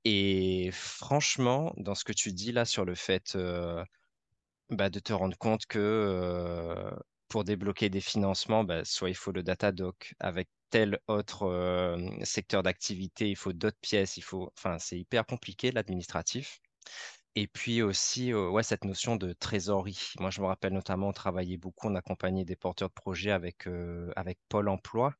[0.04, 3.36] Et franchement, dans ce que tu dis là sur le fait
[4.70, 6.90] bah, de te rendre compte que
[7.28, 13.28] pour débloquer des financements, bah, soit il faut le Datadoc avec tel autre secteur d'activité,
[13.30, 16.60] il faut d'autres pièces, il faut, enfin, c'est hyper compliqué l'administratif.
[17.34, 20.12] Et puis aussi, ouais, cette notion de trésorerie.
[20.20, 23.66] Moi, je me rappelle notamment, on travaillait beaucoup, on accompagnait des porteurs de projets avec,
[24.16, 25.14] avec Pôle emploi.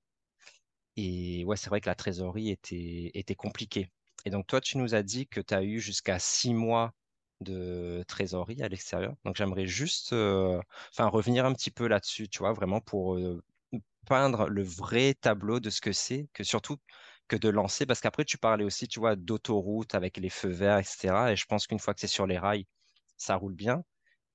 [0.96, 3.90] Et ouais, c'est vrai que la trésorerie était, était compliquée.
[4.24, 6.94] Et donc, toi, tu nous as dit que tu as eu jusqu'à six mois
[7.41, 9.14] de trésorerie à l'extérieur.
[9.24, 13.18] Donc, j'aimerais juste enfin, revenir un petit peu là-dessus, tu vois, vraiment pour
[14.07, 16.76] peindre le vrai tableau de ce que c'est, que surtout
[17.28, 20.78] que de lancer, parce qu'après, tu parlais aussi, tu vois, d'autoroute avec les feux verts,
[20.78, 21.32] etc.
[21.32, 22.66] Et je pense qu'une fois que c'est sur les rails,
[23.16, 23.82] ça roule bien.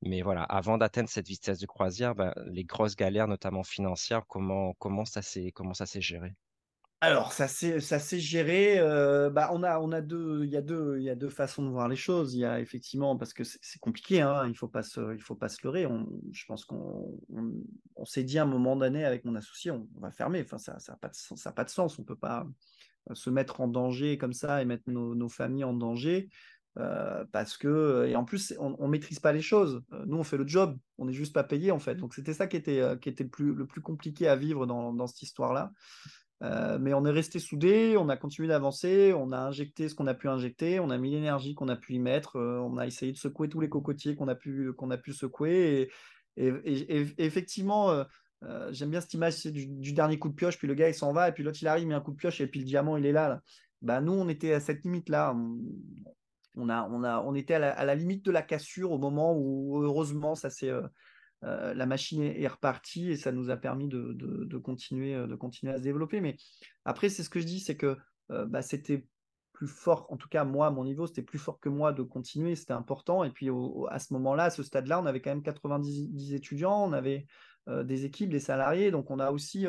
[0.03, 4.73] Mais voilà, avant d'atteindre cette vitesse de croisière, ben, les grosses galères, notamment financières, comment,
[4.75, 5.51] comment ça s'est
[6.01, 6.35] géré?
[7.03, 8.77] Alors, ça s'est géré.
[8.77, 11.29] Euh, bah, on a, on a deux, il y a deux, il y a deux
[11.29, 12.35] façons de voir les choses.
[12.35, 14.21] Il y a effectivement parce que c'est compliqué.
[14.21, 15.87] Hein, il faut pas il faut pas se leurrer.
[16.31, 17.19] Je pense qu'on
[17.95, 20.43] on, s'est dit à un moment donné avec mon associé, on, va fermer.
[20.45, 21.97] Enfin, ça, ça pas de, ça a pas de sens.
[21.97, 22.45] On peut pas
[23.13, 26.29] se mettre en danger comme ça et mettre nos, familles en danger.
[26.77, 29.81] Euh, parce que et en plus on, on maîtrise pas les choses.
[29.91, 31.95] Euh, nous on fait le job, on n'est juste pas payé en fait.
[31.95, 34.93] Donc c'était ça qui était qui était le plus le plus compliqué à vivre dans,
[34.93, 35.73] dans cette histoire là.
[36.43, 40.07] Euh, mais on est resté soudés, on a continué d'avancer, on a injecté ce qu'on
[40.07, 42.87] a pu injecter, on a mis l'énergie qu'on a pu y mettre, euh, on a
[42.87, 45.91] essayé de secouer tous les cocotiers qu'on a pu, qu'on a pu secouer.
[46.37, 46.51] Et,
[47.17, 50.95] effectivement, euh, j'aime bien cette image du, dernier coup de pioche, puis le gars il
[50.95, 52.59] s'en va, et puis l'autre il arrive, il met un coup de pioche, et puis
[52.59, 53.41] le diamant il est là.
[53.83, 55.35] Bah, nous, on était à cette limite-là.
[56.55, 58.97] On, a, on, a, on était à la, à la, limite de la cassure au
[58.97, 60.71] moment où, heureusement, ça s'est
[61.43, 65.73] euh, la machine est, repartie et ça nous a permis de, continuer, euh, de continuer
[65.73, 66.21] à se développer.
[66.21, 66.37] Mais
[66.85, 67.97] après, c'est ce que je dis, c'est que
[68.31, 69.07] euh, bah, c'était
[69.53, 72.03] plus fort, en tout cas moi, à mon niveau, c'était plus fort que moi de
[72.03, 73.23] continuer, c'était important.
[73.23, 73.49] Et puis
[73.89, 77.27] à ce moment-là, à ce stade-là, on avait quand même 90 étudiants, on avait
[77.67, 79.67] des équipes, des salariés, donc on a aussi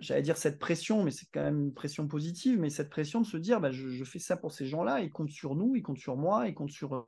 [0.00, 3.26] j'allais dire cette pression, mais c'est quand même une pression positive, mais cette pression de
[3.26, 5.98] se dire, bah, je, fais ça pour ces gens-là, ils comptent sur nous, ils comptent
[5.98, 7.06] sur moi, ils comptent sur,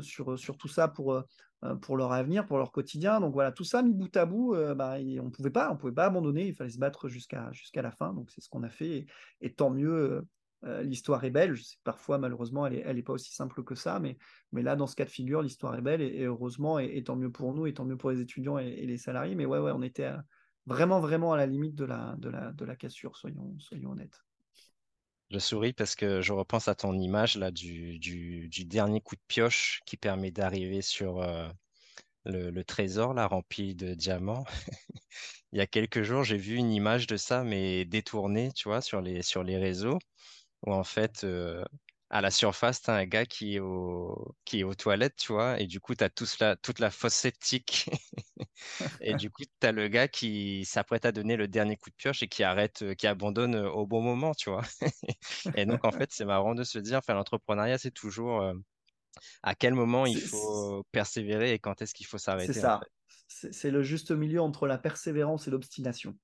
[0.00, 1.22] sur, sur, tout ça pour,
[1.80, 3.20] pour leur avenir, pour leur quotidien.
[3.20, 6.06] Donc voilà, tout ça mis bout à bout, bah, on pouvait pas, on pouvait pas
[6.06, 8.12] abandonner, il fallait se battre jusqu'à jusqu'à la fin.
[8.12, 9.06] Donc c'est ce qu'on a fait,
[9.40, 10.26] et, tant mieux.
[10.82, 11.54] l'histoire est belle.
[11.54, 14.16] Je sais que parfois, malheureusement, elle n'est elle pas aussi simple que ça, mais,
[14.52, 17.54] là, dans ce cas de figure, l'histoire est belle et, heureusement, et, tant mieux pour
[17.54, 19.34] nous, et tant mieux pour les étudiants et, les salariés.
[19.34, 20.12] Mais ouais, on était
[20.66, 24.25] vraiment, vraiment à la limite de la, de de la cassure, soyons, soyons honnêtes.
[25.30, 29.80] Je souris parce que je repense à ton image là du, dernier coup de pioche
[29.84, 31.48] qui permet d'arriver sur euh,
[32.24, 34.44] le, trésor là rempli de diamants.
[35.52, 38.80] Il y a quelques jours, j'ai vu une image de ça, mais détournée, tu vois,
[38.80, 39.98] sur les, sur les réseaux,
[40.66, 41.64] où en fait, euh,
[42.10, 44.34] à la surface, tu as un gars qui est, au...
[44.44, 46.10] qui est aux toilettes, tu vois, et du coup, tu as
[46.40, 46.56] la...
[46.56, 47.90] toute la fosse septique.
[49.00, 51.94] Et du coup, tu as le gars qui s'apprête à donner le dernier coup de
[51.94, 54.62] pioche et qui arrête, euh, qui abandonne euh, au bon moment, tu vois.
[55.56, 58.54] et donc, en fait, c'est marrant de se dire, enfin, l'entrepreneuriat, c'est toujours euh,
[59.42, 62.52] à quel moment il faut persévérer et quand est-ce qu'il faut s'arrêter.
[62.52, 62.80] C'est ça.
[63.28, 66.16] C'est le juste milieu entre la persévérance et l'obstination.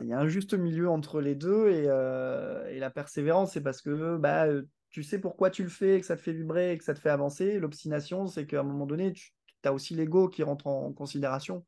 [0.00, 3.80] Il y a un juste milieu entre les deux et, et la persévérance, c'est parce
[3.80, 4.46] que bah,
[4.90, 7.08] tu sais pourquoi tu le fais, que ça te fait vibrer, que ça te fait
[7.08, 7.58] avancer.
[7.58, 9.32] L'obstination, c'est qu'à un moment donné, tu
[9.68, 11.64] as aussi l'ego qui rentre en considération.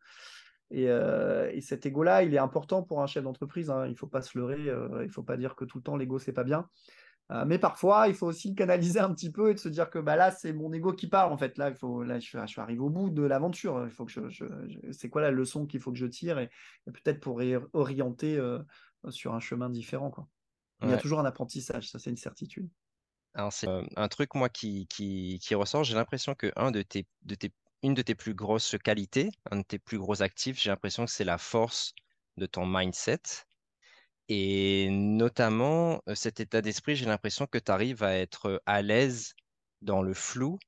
[0.71, 3.71] Et, euh, cet ego-là, il est important pour un chef d'entreprise.
[3.71, 3.87] Hein.
[3.87, 4.69] Il ne faut pas se leurrer.
[4.69, 6.69] Euh, il ne faut pas dire que tout le temps, l'ego, c'est pas bien.
[7.31, 9.89] Euh, mais parfois, il faut aussi le canaliser un petit peu et de se dire
[9.89, 11.33] que bah, là, c'est mon ego qui parle.
[11.33, 13.85] En fait, là, il faut, là je, suis, arrivé au bout de l'aventure.
[13.85, 14.45] Il faut que je,
[14.93, 16.51] c'est quoi la leçon qu'il faut que je tire et,
[16.87, 17.41] peut-être pour
[17.73, 18.39] orienter
[19.09, 20.11] sur un chemin différent.
[20.11, 20.27] Quoi.
[20.83, 22.69] Il y a toujours un apprentissage, ça, c'est une certitude.
[23.33, 25.83] Alors, c'est un truc, moi, qui, qui, ressort.
[25.83, 27.53] J'ai l'impression que un de tes, de tes,
[27.85, 31.11] une de tes plus grosses qualités, un de tes plus gros actifs, j'ai l'impression que
[31.11, 31.95] c'est la force
[32.39, 33.21] de ton mindset.
[34.29, 39.35] Et notamment, cet état d'esprit, j'ai l'impression que tu arrives à être à l'aise
[39.83, 40.59] dans le flou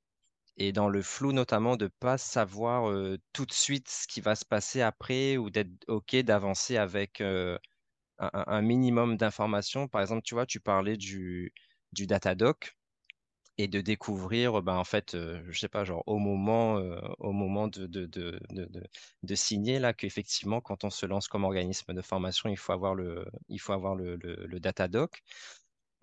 [0.59, 2.93] et dans le flou notamment de ne pas savoir
[3.33, 7.59] tout de suite ce qui va se passer après ou d'être OK d'avancer avec un,
[8.19, 9.89] un, minimum d'informations.
[9.89, 11.53] Par exemple, tu vois, tu parlais du,
[11.93, 12.76] du Datadoc
[13.59, 17.33] et de découvrir, ben, en fait, euh, je sais pas, genre au moment, euh, au
[17.33, 18.39] moment de, de, de,
[19.23, 22.95] de, signer, là, qu'effectivement, quand on se lance comme organisme de formation, il faut avoir
[22.95, 25.23] le, il faut avoir le, le, Datadoc.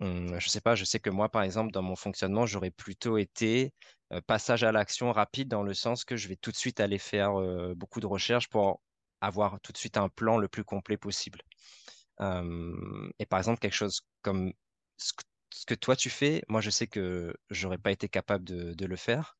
[0.00, 3.18] Hum, je sais pas, je sais que moi, par exemple, dans mon fonctionnement, j'aurais plutôt
[3.18, 3.72] été
[4.12, 6.98] euh, passage à l'action rapide dans le sens que je vais tout de suite aller
[6.98, 7.34] faire
[7.76, 8.80] beaucoup de recherches pour
[9.20, 11.40] avoir tout de suite un plan le plus complet possible.
[12.18, 14.52] Hum, et par exemple, quelque chose comme
[15.54, 18.96] ce que toi tu fais, moi je sais que j'aurais pas été capable de, le
[18.96, 19.36] faire.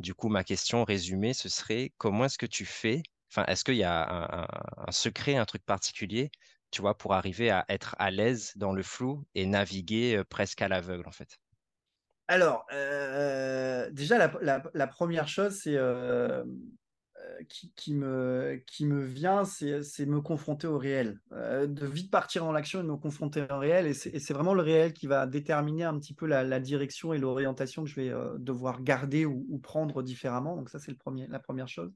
[0.00, 3.02] Du coup, ma question résumée, ce serait comment est-ce que tu fais?
[3.30, 4.46] Enfin, est-ce qu'il y a
[4.78, 6.30] un, secret, un truc particulier,
[6.70, 10.68] tu vois, pour arriver à être à l'aise dans le flou et naviguer presque à
[10.68, 11.38] l'aveugle, en fait?
[12.28, 12.64] Alors,
[13.92, 15.78] déjà, la, première chose, c'est
[17.48, 21.20] qui, me, qui me vient, c'est me confronter au réel.
[21.32, 23.86] Euh, de vite partir dans l'action et me confronter au réel.
[23.86, 27.84] Et c'est vraiment le réel qui va déterminer un petit peu la, direction et l'orientation
[27.84, 30.56] que je vais euh, devoir garder ou, prendre différemment.
[30.56, 30.94] Donc ça, c'est
[31.28, 31.92] la première chose.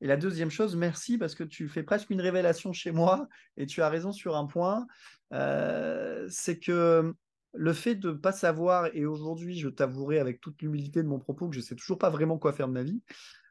[0.00, 3.66] Et la deuxième chose, merci parce que tu fais presque une révélation chez moi et
[3.66, 4.86] tu as raison sur un point.
[5.32, 7.14] Euh, c'est que
[7.54, 11.20] le fait de ne pas savoir, et aujourd'hui, je t'avouerai avec toute l'humilité de mon
[11.20, 13.00] propos que je ne sais toujours pas vraiment quoi faire de ma vie,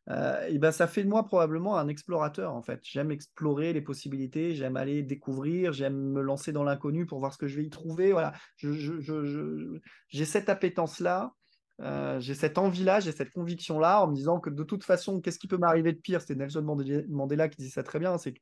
[0.10, 2.82] euh, et ben ça fait de moi probablement un explorateur en fait.
[2.84, 7.38] J'aime explorer les possibilités, j'aime aller découvrir, j'aime me lancer dans l'inconnu pour voir ce
[7.38, 8.12] que je vais y trouver.
[8.12, 11.34] Voilà, j'ai cette appétence là,
[11.82, 14.84] euh, j'ai cette envie là, j'ai cette conviction là en me disant que de toute
[14.84, 16.22] façon, qu'est-ce qui peut m'arriver de pire?
[16.22, 16.78] C'était Nelson
[17.10, 18.40] Mandela qui disait ça très bien, c'est que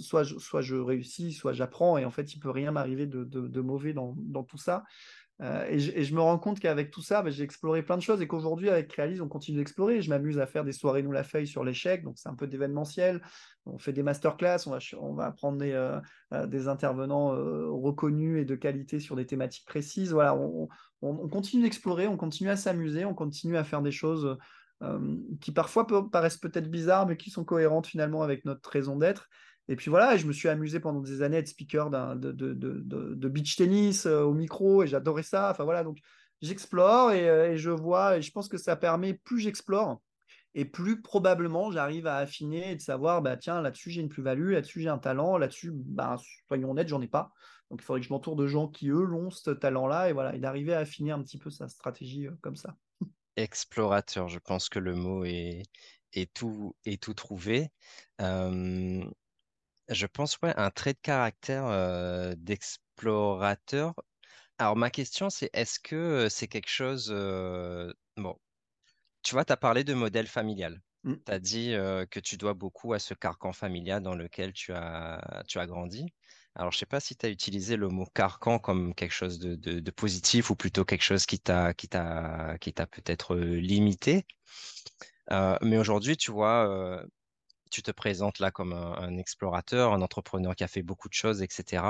[0.00, 4.42] soit je, réussis, soit j'apprends, et en fait, il peut rien m'arriver de, mauvais dans,
[4.44, 4.84] tout ça.
[5.42, 8.22] Euh, et, je, me rends compte qu'avec tout ça, bah, j'ai exploré plein de choses
[8.22, 10.00] et qu'aujourd'hui, avec Créalise, on continue d'explorer.
[10.00, 12.46] Je m'amuse à faire des soirées nous la feuille sur l'échec, donc c'est un peu
[12.46, 13.20] d'événementiel.
[13.66, 16.00] On fait des masterclass, on va, on va prendre des, euh,
[16.32, 20.12] euh, intervenants reconnus et de qualité sur des thématiques précises.
[20.12, 20.68] Voilà, on,
[21.02, 24.38] on continue d'explorer, on continue à s'amuser, on continue à faire des choses
[25.40, 29.28] qui parfois paraissent peut-être bizarres, mais qui sont cohérentes finalement avec notre raison d'être.
[29.68, 32.54] Et puis voilà, je me suis amusé pendant des années à être speaker de, de,
[32.54, 35.50] de, beach tennis euh, au micro et j'adorais ça.
[35.50, 35.98] Enfin voilà, donc
[36.40, 40.00] j'explore euh, et, je vois, et je pense que ça permet, plus j'explore,
[40.54, 44.52] et plus probablement j'arrive à affiner et de savoir, bah tiens, là-dessus j'ai une plus-value,
[44.52, 47.32] là-dessus j'ai un talent, là-dessus, bah, soyons honnêtes, j'en ai pas.
[47.70, 50.36] Donc il faudrait que je m'entoure de gens qui, eux, l'ont ce talent-là, et voilà,
[50.36, 52.76] et d'arriver à affiner un petit peu sa stratégie euh, comme ça.
[53.34, 55.64] Explorateur, je pense que le mot est,
[56.12, 57.68] est, tout, est tout trouvé.
[59.88, 63.94] Je pense, ouais, un trait de caractère d'explorateur.
[64.58, 67.10] Alors, ma question, c'est est-ce que c'est quelque chose.
[68.16, 68.36] bon,
[69.22, 70.82] tu vois, tu as parlé de modèle familial.
[71.04, 71.14] Mmh.
[71.26, 71.72] Tu as dit
[72.10, 76.06] que tu dois beaucoup à ce carcan familial dans lequel tu as, tu as grandi.
[76.54, 79.38] Alors, je ne sais pas si tu as utilisé le mot carcan comme quelque chose
[79.38, 84.24] de, de positif ou plutôt quelque chose qui t'a peut-être limité.
[85.30, 87.04] mais aujourd'hui, tu vois,
[87.70, 91.42] tu te présentes là comme un, explorateur, un entrepreneur qui a fait beaucoup de choses,
[91.42, 91.82] etc.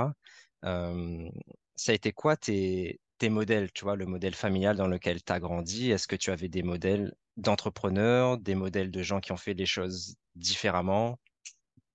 [0.62, 5.40] ça a été quoi tes, modèles, tu vois, le modèle familial dans lequel tu as
[5.40, 5.90] grandi?
[5.90, 9.66] Est-ce que tu avais des modèles d'entrepreneurs, des modèles de gens qui ont fait des
[9.66, 11.18] choses différemment?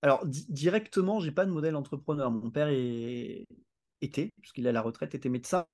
[0.02, 2.30] Alors, directement, j'ai pas de modèle entrepreneur.
[2.30, 3.46] Mon père est,
[4.02, 5.64] était, puisqu'il est à la retraite, était médecin.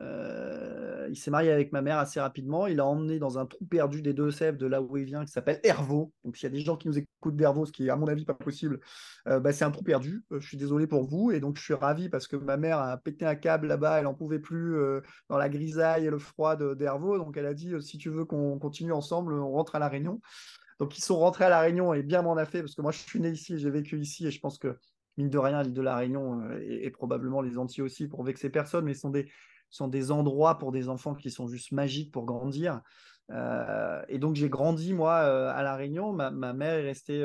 [0.00, 2.66] il s'est marié avec ma mère assez rapidement.
[2.66, 5.32] Il a emmené dans un trou perdu des Deux-Sèvres, de là où il vient, qui
[5.32, 6.12] s'appelle Hervaux.
[6.24, 8.06] Donc, s'il y a des gens qui nous écoutent d'Hervaux, ce qui est à mon
[8.06, 8.80] avis pas possible,
[9.26, 10.24] bah, c'est un trou perdu.
[10.30, 11.32] je suis désolé pour vous.
[11.32, 13.98] Et donc, je suis ravi parce que ma mère a pété un câble là-bas.
[13.98, 14.76] Elle n'en pouvait plus
[15.28, 17.18] dans la grisaille et le froid d'Hervaux.
[17.18, 20.20] Donc, elle a dit si tu veux qu'on continue ensemble, on rentre à La Réunion.
[20.78, 22.92] Donc, ils sont rentrés à La Réunion et bien m'en a fait parce que moi,
[22.92, 24.78] je suis né ici, j'ai vécu ici et je pense que,
[25.18, 28.48] mine de rien, l'île de La Réunion euh, et, probablement les Antilles aussi pour vexer
[28.48, 29.30] personne, mais sont des,
[29.68, 32.80] sont des endroits pour des enfants qui sont juste magiques pour grandir.
[33.30, 36.12] Euh, et donc, j'ai grandi, moi, euh, à La Réunion.
[36.12, 37.20] Ma, mère est restée,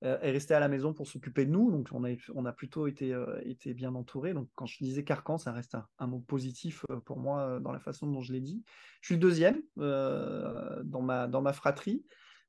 [0.00, 1.70] est restée à la maison pour s'occuper de nous.
[1.70, 4.32] Donc, on a, on a plutôt été, été bien entourés.
[4.32, 8.06] Donc, quand je disais carcan, ça reste un, mot positif pour moi dans la façon
[8.06, 8.62] dont je l'ai dit.
[9.02, 12.04] Je suis le deuxième dans, ma, dans ma fratrie.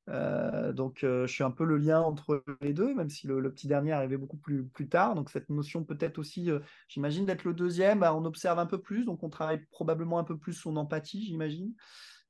[0.10, 3.42] Euh, donc, euh, je suis un peu le lien entre les deux, même si le,
[3.52, 5.16] petit dernier arrivait beaucoup plus, tard.
[5.16, 8.82] Donc, cette notion peut-être aussi, euh, j'imagine, d'être le deuxième, bah, on observe un peu
[8.82, 11.74] plus, donc on travaille probablement un peu plus son empathie, j'imagine.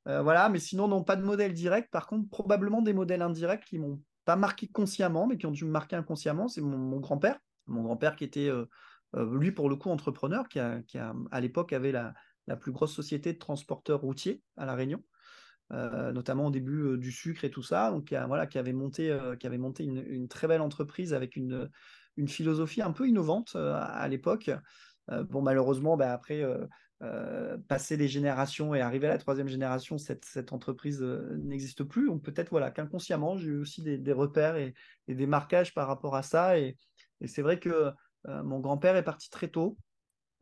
[0.06, 1.90] voilà, mais sinon, non, pas de modèle direct.
[1.92, 5.66] Par contre, probablement des modèles indirects qui m'ont pas marqué consciemment, mais qui ont dû
[5.66, 6.48] me marquer inconsciemment.
[6.48, 8.52] C'est mon, grand-père, mon grand-père qui était,
[9.16, 12.14] lui, pour le coup, entrepreneur, qui, à l'époque avait la,
[12.48, 15.02] la plus grosse société de transporteurs routiers à La Réunion.
[15.72, 18.72] Euh, notamment au début euh, du sucre et tout ça, donc qui, voilà, qui avait
[18.72, 21.70] monté, euh, qui avait monté une, très belle entreprise avec une,
[22.28, 24.52] philosophie un peu innovante à, l'époque.
[25.10, 26.46] bon, malheureusement, bah, après,
[27.68, 32.08] passer les générations et arriver à la troisième génération, cette, entreprise n'existe plus.
[32.08, 34.74] Donc peut-être voilà, qu'inconsciemment, j'ai eu aussi des, repères et,
[35.10, 36.58] des marquages par rapport à ça.
[36.58, 36.78] Et,
[37.26, 37.92] c'est vrai que
[38.26, 39.78] mon grand-père est parti très tôt.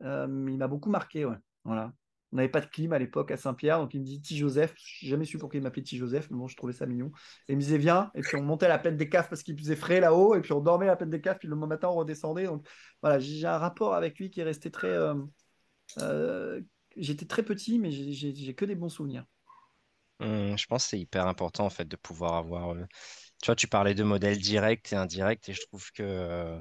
[0.00, 1.26] il m'a beaucoup marqué.
[1.64, 1.92] Voilà.
[2.34, 4.34] On n'avait pas de clim à l'époque à Saint-Pierre, donc il me dit T.
[4.34, 4.74] Joseph.
[4.76, 5.96] Je n'ai jamais su pourquoi il m'appelait T.
[5.96, 7.12] Joseph, mais bon, je trouvais ça mignon.
[7.46, 9.44] Et il me disait Viens, et puis on montait à la plaine des caves parce
[9.44, 11.54] qu'il faisait frais là-haut, et puis on dormait à la plaine des caves, puis le
[11.54, 12.46] matin on redescendait.
[12.46, 12.66] Donc
[13.02, 14.88] voilà, j'ai un rapport avec lui qui est resté très.
[14.88, 15.14] Euh,
[16.00, 16.60] euh,
[16.96, 19.24] j'étais très petit, mais j'ai que des bons souvenirs.
[20.18, 22.70] Mmh, je pense que c'est hyper important en fait de pouvoir avoir.
[22.74, 22.84] Euh,
[23.42, 26.58] tu vois, tu parlais de modèles directs et indirects, et je trouve que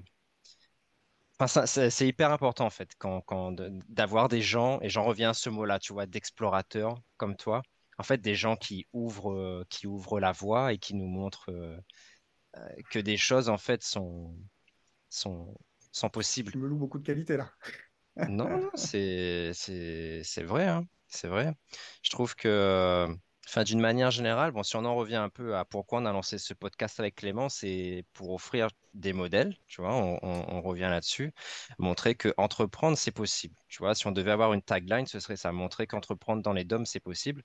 [1.66, 3.54] c'est hyper important en fait quand,
[3.90, 7.62] d'avoir des gens, et j'en reviens à ce mot-là, tu vois, d'explorateurs comme toi,
[7.98, 11.52] en fait des gens qui ouvrent, euh, qui ouvrent la voie et qui nous montrent
[11.52, 11.78] euh,
[12.58, 14.36] euh, que des choses en fait sont,
[15.10, 15.56] sont,
[15.92, 16.52] sont possibles.
[16.52, 17.50] Tu me loues beaucoup de qualité là.
[18.30, 19.52] non, c'est
[20.44, 21.54] vrai, hein, c'est vrai.
[22.04, 23.08] Je trouve que
[23.48, 26.14] Enfin, d'une manière générale, bon, si on en revient un peu à pourquoi on a
[26.14, 31.34] lancé ce podcast avec Clément, c'est pour offrir des modèles, tu vois, on, revient là-dessus,
[31.78, 33.56] montrer que entreprendre, c'est possible.
[33.68, 36.64] Tu vois, si on devait avoir une tagline, ce serait ça, montrer qu'entreprendre dans les
[36.64, 37.44] DOM, c'est possible.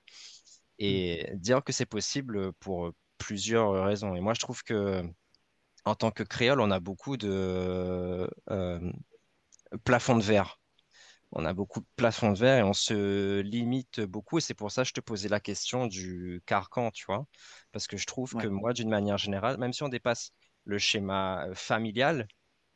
[0.78, 4.14] Et dire que c'est possible pour plusieurs raisons.
[4.14, 5.02] Et moi, je trouve que
[5.84, 8.92] en tant que créole, on a beaucoup de euh,
[9.84, 10.60] plafonds de verre
[11.32, 14.38] on a beaucoup de plafonds de verre et on se limite beaucoup.
[14.38, 17.26] Et c'est pour ça que je te posais la question du carcan, tu vois.
[17.72, 20.32] Parce que je trouve que moi, d'une manière générale, même si on dépasse
[20.64, 22.28] le schéma euh, familial,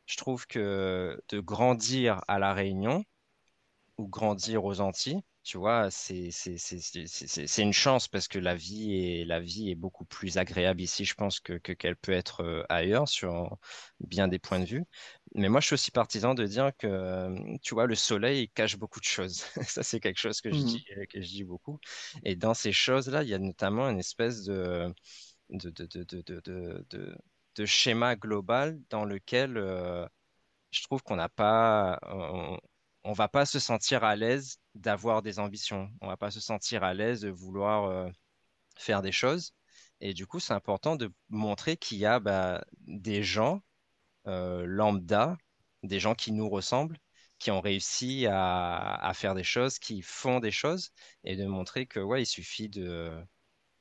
[0.05, 3.03] je trouve que de grandir à La Réunion
[3.97, 6.29] ou grandir aux Antilles, tu vois, c'est
[7.61, 11.13] une chance parce que la vie est, la vie est beaucoup plus agréable ici, je
[11.15, 13.57] pense, que qu'elle peut être ailleurs sur
[13.99, 14.85] bien des points de vue.
[15.35, 18.99] Mais moi, je suis aussi partisan de dire que, tu vois, le soleil cache beaucoup
[18.99, 19.43] de choses.
[19.67, 21.79] Ça, c'est quelque chose que je, mmh dis, que je dis beaucoup.
[22.23, 24.93] Et dans ces choses-là, il y a notamment une espèce de,
[25.49, 27.15] de, de, de,
[27.55, 30.07] de schéma global dans lequel euh,
[30.71, 32.57] je trouve qu'on n'a pas, on
[33.11, 35.89] va pas se sentir à l'aise d'avoir des ambitions.
[36.01, 38.09] On va pas se sentir à l'aise de vouloir euh,
[38.77, 39.53] faire des choses.
[40.01, 43.61] Et du coup, c'est important de montrer qu'il y a bah, des gens
[44.27, 45.37] euh, lambda,
[45.83, 46.97] des gens qui nous ressemblent,
[47.39, 50.91] qui ont réussi à, faire des choses, qui font des choses,
[51.23, 53.11] et de montrer que ouais, il suffit de,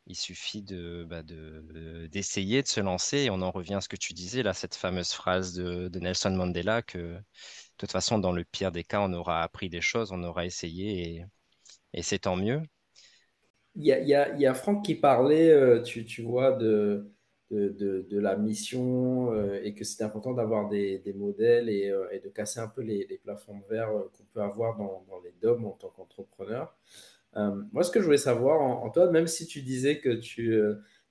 [0.06, 3.18] il suffit de, bah, d'essayer de, se lancer.
[3.18, 5.98] Et on en revient à ce que tu disais là, cette fameuse phrase de, de
[6.00, 7.22] Nelson Mandela que de
[7.86, 11.26] toute façon, dans le pire des cas, on aura appris des choses, on aura essayé
[11.92, 12.62] et, c'est tant mieux.
[13.74, 17.10] Il y a, Franck qui parlait, euh, tu, vois, de,
[17.50, 22.28] de, la mission euh, et que c'était important d'avoir des, modèles et, euh, et, de
[22.28, 25.88] casser un peu les, les plafonds verre qu'on peut avoir dans, les DOM en tant
[25.88, 26.76] qu'entrepreneur.
[27.34, 30.56] moi, ce que je voulais savoir, Antoine, même si tu disais que tu,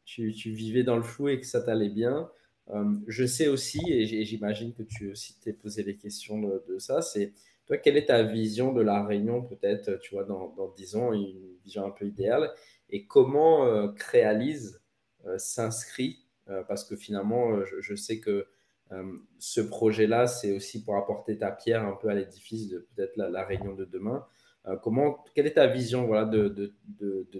[0.05, 2.31] tu, tu vivais dans le flou et que ça t'allait bien,
[2.69, 7.01] euh, je sais aussi, et j'imagine que tu aussi t'es posé les questions de, ça,
[7.01, 7.33] c'est
[7.65, 11.13] toi, quelle est ta vision de la Réunion, peut-être, tu vois, dans, dans 10 ans,
[11.13, 12.51] une vision un peu idéale,
[12.89, 14.81] et comment euh, Créalise
[15.25, 16.25] euh, s'inscrit,
[16.67, 18.45] parce que finalement, je, sais que
[19.39, 23.45] ce projet-là, c'est aussi pour apporter ta pierre un peu à l'édifice de peut-être la,
[23.45, 24.25] réunion de demain.
[24.81, 26.73] Comment, quelle est ta vision voilà, de,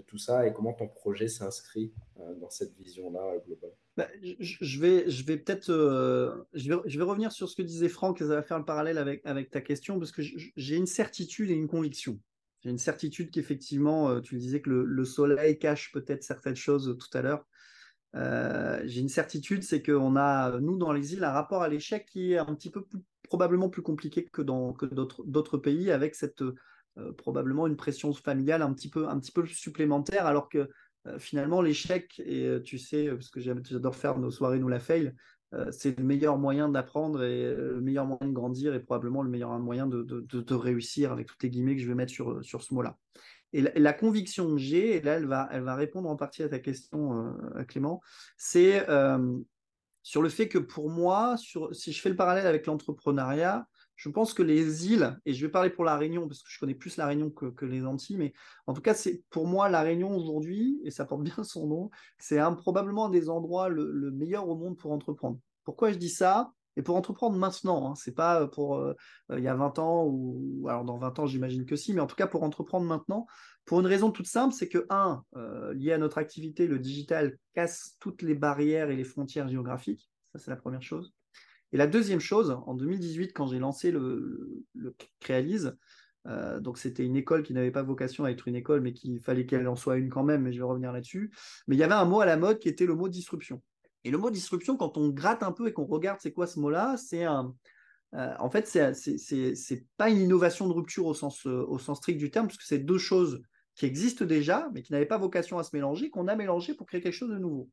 [0.06, 1.92] tout ça et comment ton projet s'inscrit
[2.40, 3.72] dans cette vision-là globale?
[3.96, 4.08] Bah,
[4.40, 5.66] je vais, peut-être,
[6.54, 9.50] je, vais, revenir sur ce que disait Franck, et ça va faire le parallèle avec,
[9.50, 12.18] ta question, parce que j'ai une certitude et une conviction.
[12.62, 17.22] J'ai une certitude qu'effectivement, tu disais que le, soleil cache peut-être certaines choses tout à
[17.22, 17.46] l'heure.
[18.84, 22.38] J'ai une certitude, c'est qu'on a, nous, dans l'exil, un rapport à l'échec qui est
[22.38, 23.00] un petit peu plus,
[23.32, 26.42] probablement plus compliqué que dans que d'autres pays, avec cette
[27.16, 30.68] probablement une pression familiale un petit peu, un petit peu supplémentaire, alors que
[31.18, 35.14] finalement, l'échec, et tu sais, parce que j'adore faire nos soirées, nous la fail,
[35.54, 39.22] euh, c'est le meilleur moyen d'apprendre et euh, le meilleur moyen de grandir et probablement
[39.22, 42.62] le meilleur moyen de, réussir avec toutes les guillemets que je vais mettre sur, sur
[42.62, 42.96] ce mot-là.
[43.52, 46.48] Et la, conviction que j'ai, et là elle va, elle va répondre en partie à
[46.48, 48.00] ta question, euh, Clément,
[48.38, 48.86] c'est
[50.04, 53.68] sur le fait que pour moi, sur, si je fais le parallèle avec l'entrepreneuriat,
[54.02, 56.58] je pense que les îles, et je vais parler pour la Réunion parce que je
[56.58, 58.32] connais plus la Réunion que, les Antilles, mais
[58.66, 61.90] en tout cas, c'est pour moi la Réunion aujourd'hui, et ça porte bien son nom,
[62.18, 65.38] c'est probablement un des endroits le, meilleur au monde pour entreprendre.
[65.62, 66.50] Pourquoi je dis ça?
[66.76, 68.94] Et pour entreprendre maintenant, hein, c'est pas pour euh,
[69.30, 72.08] il y a 20 ans ou alors dans 20 ans, j'imagine que si, mais en
[72.08, 73.26] tout cas pour entreprendre maintenant,
[73.66, 77.38] pour une raison toute simple, c'est que un, euh, lié à notre activité, le digital
[77.54, 80.10] casse toutes les barrières et les frontières géographiques.
[80.32, 81.14] Ça, c'est la première chose.
[81.72, 84.64] Et la deuxième chose, en 2018, quand j'ai lancé le,
[85.20, 85.76] Créalise,
[86.26, 89.20] euh, donc c'était une école qui n'avait pas vocation à être une école, mais qu'il
[89.20, 91.32] fallait qu'elle en soit une quand même, mais je vais revenir là-dessus.
[91.66, 93.62] Mais il y avait un mot à la mode qui était le mot disruption.
[94.04, 96.60] Et le mot disruption, quand on gratte un peu et qu'on regarde c'est quoi ce
[96.60, 97.54] mot-là, c'est un...
[98.14, 102.18] Euh, en fait, c'est pas une innovation de rupture au sens, euh, au sens strict
[102.18, 103.40] du terme, parce que c'est deux choses
[103.74, 106.86] qui existent déjà, mais qui n'avaient pas vocation à se mélanger, qu'on a mélangé pour
[106.86, 107.70] créer quelque chose de nouveau.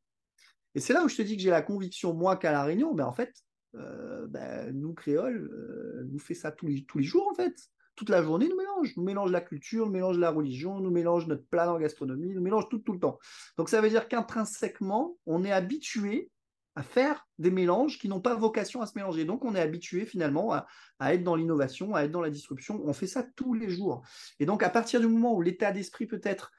[0.76, 2.94] Et c'est là où je te dis que j'ai la conviction, moi, qu'à La Réunion,
[2.94, 3.34] ben, en fait,
[3.76, 7.56] euh, ben, nous, créoles, euh, nous fait ça tous les, tous les jours, en fait.
[7.96, 8.96] Toute la journée, nous mélange.
[8.96, 12.42] Nous mélange la culture, nous mélange la religion, nous mélange notre plat la gastronomie, nous
[12.42, 13.20] mélange tout, tout le temps.
[13.58, 16.32] Donc, ça veut dire qu'intrinsèquement, on est habitué
[16.76, 19.26] à faire des mélanges qui n'ont pas vocation à se mélanger.
[19.26, 20.66] Donc, on est habitué finalement à,
[21.14, 22.82] être dans l'innovation, à être dans la disruption.
[22.86, 24.02] On fait ça tous les jours.
[24.40, 26.52] Et donc, à partir du moment où l'état d'esprit peut-être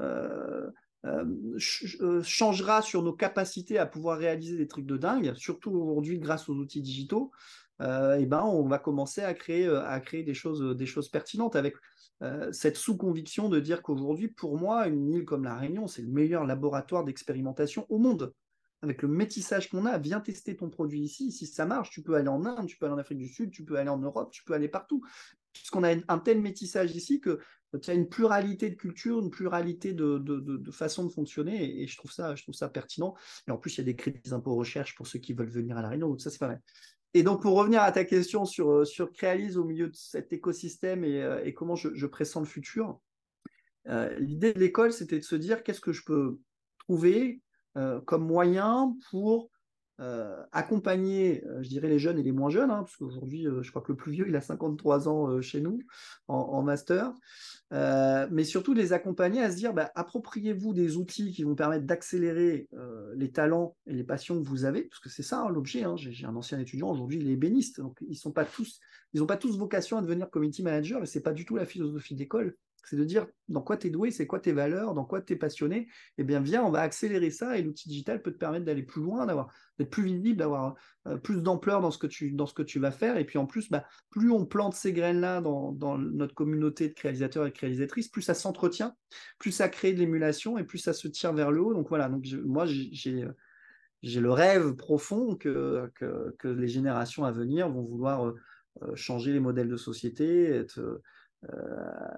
[0.00, 0.70] euh, euh, euh,
[1.58, 6.54] changera sur nos capacités à pouvoir réaliser des trucs de dingue, surtout aujourd'hui grâce aux
[6.54, 7.30] outils digitaux,
[7.80, 11.76] euh, ben on va commencer à créer, à créer des, choses, des choses pertinentes avec
[12.50, 16.44] cette sous-conviction de dire qu'aujourd'hui, pour moi, une île comme la Réunion, c'est le meilleur
[16.44, 18.32] laboratoire d'expérimentation au monde
[18.82, 21.32] avec le métissage qu'on a, viens tester ton produit ici.
[21.32, 23.50] Si ça marche, tu peux aller en Inde, tu peux aller en Afrique du Sud,
[23.50, 25.04] tu peux aller en Europe, tu peux aller partout.
[25.52, 27.40] Puisqu'on a un tel métissage ici que
[27.82, 31.86] tu as une pluralité de cultures, une pluralité de, de, de, façons de fonctionner, et,
[31.86, 33.14] je, trouve ça, je trouve ça pertinent.
[33.46, 35.76] Et en plus, il y a des crédits impôts recherche pour ceux qui veulent venir
[35.76, 36.54] à la Réunion, donc ça, c'est pas.
[37.14, 40.32] Et donc, pour revenir à ta question sur, euh, sur Créalise au milieu de cet
[40.32, 43.00] écosystème et, euh, et comment je, je, pressens le futur,
[43.88, 46.38] euh, l'idée de l'école, c'était de se dire qu'est-ce que je peux
[46.78, 47.40] trouver
[47.76, 49.50] euh, comme moyen pour
[50.00, 53.70] euh, accompagner, euh, je dirais, les jeunes et les moins jeunes, hein, parce qu'aujourd'hui, je
[53.70, 55.80] crois que le plus vieux, il a 53 ans chez nous
[56.28, 57.12] en, master,
[57.70, 62.68] mais surtout les accompagner à se dire, bah, appropriez-vous des outils qui vont permettre d'accélérer
[63.14, 65.84] les talents et les passions que vous avez, parce que c'est ça hein, l'objet.
[65.84, 65.96] Hein.
[65.96, 68.80] J'ai un ancien étudiant, aujourd'hui, il est ébéniste, donc ils n'ont pas, tous,
[69.26, 72.14] pas tous vocation à devenir community manager, et ce n'est pas du tout la philosophie
[72.14, 75.20] d'école c'est de dire dans quoi tu es doué, c'est quoi tes valeurs, dans quoi
[75.20, 78.38] tu es passionné, eh bien viens, on va accélérer ça et l'outil digital peut te
[78.38, 80.74] permettre d'aller plus loin, d'avoir d'être plus visible, d'avoir
[81.06, 84.30] euh, plus d'ampleur dans ce que tu vas faire et puis en plus bah, plus
[84.30, 88.34] on plante ces graines là dans, notre communauté de réalisateurs et de réalisatrices, plus ça
[88.34, 88.94] s'entretient,
[89.38, 91.74] plus ça crée de l'émulation et plus ça se tire vers le haut.
[91.74, 92.10] Donc voilà,
[92.44, 93.24] moi j'ai
[94.02, 95.90] j'ai le rêve profond que,
[96.44, 98.34] les générations à venir vont vouloir euh,
[98.82, 101.02] euh, changer les modèles de société, être euh,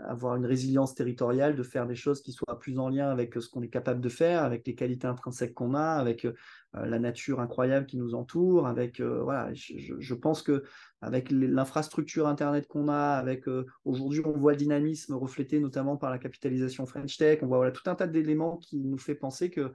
[0.04, 3.50] avoir une résilience territoriale, de faire des choses qui soient plus en lien avec ce
[3.50, 6.32] qu'on est capable de faire, avec les qualités intrinsèques qu'on a, avec euh,
[6.74, 10.64] la nature incroyable qui nous entoure, avec euh, voilà, je, pense que
[11.02, 13.44] avec l'infrastructure internet qu'on a, avec
[13.84, 17.72] aujourd'hui on voit le dynamisme reflété notamment par la capitalisation French Tech, on voit voilà,
[17.72, 19.72] tout un tas d'éléments qui nous fait penser que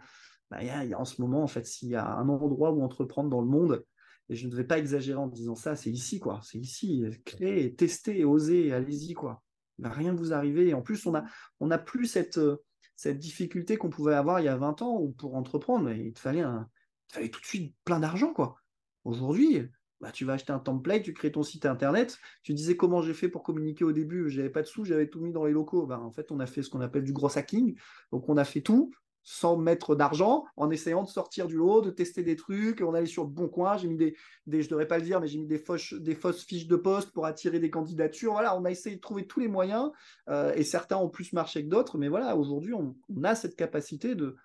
[0.49, 0.57] bah,
[0.97, 3.83] en ce moment en fait s'il y a un endroit où entreprendre dans le monde,
[4.29, 6.41] et je ne vais pas exagérer en disant ça, c'est ici, quoi.
[6.43, 7.03] C'est ici.
[7.25, 9.43] Créer, tester, oser, allez-y, quoi.
[9.77, 10.73] Il ne va rien vous arriver.
[10.73, 12.63] En plus, on n'a plus cette, euh,
[12.95, 17.13] cette difficulté qu'on pouvait avoir il y a 20 ans pour entreprendre, il fallait, il
[17.13, 18.55] fallait tout de suite plein d'argent, quoi.
[19.03, 19.67] Aujourd'hui,
[20.01, 22.19] bah, tu vas acheter un template, tu crées ton site internet.
[22.43, 24.29] Tu disais comment j'ai fait pour communiquer au début.
[24.29, 25.85] J'avais pas de sous, j'avais tout mis dans les locaux.
[25.85, 27.77] Bah, en fait, on a fait ce qu'on appelle du gros hacking.
[28.11, 28.91] Donc, on a fait tout
[29.27, 32.81] sans mettre d'argent, en essayant de sortir du lot, de tester des trucs.
[32.81, 34.15] On allait sur le bon coin, j'ai mis des,
[34.47, 37.25] je ne devrais pas le dire, mais j'ai mis des fausses, fiches de poste pour
[37.25, 38.33] attirer des candidatures.
[38.33, 39.89] Voilà, on a essayé de trouver tous les moyens
[40.29, 41.97] euh, et certains ont plus marché que d'autres.
[41.97, 44.35] Mais voilà, aujourd'hui, on, a cette capacité de,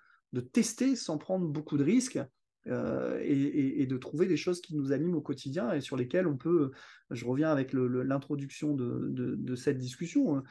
[0.53, 2.19] tester sans prendre beaucoup de risques.
[2.67, 6.37] Euh, et, de trouver des choses qui nous animent au quotidien et sur lesquelles on
[6.37, 6.73] peut,
[7.11, 10.45] je reviens avec l'introduction de, de, cette discussion, hein.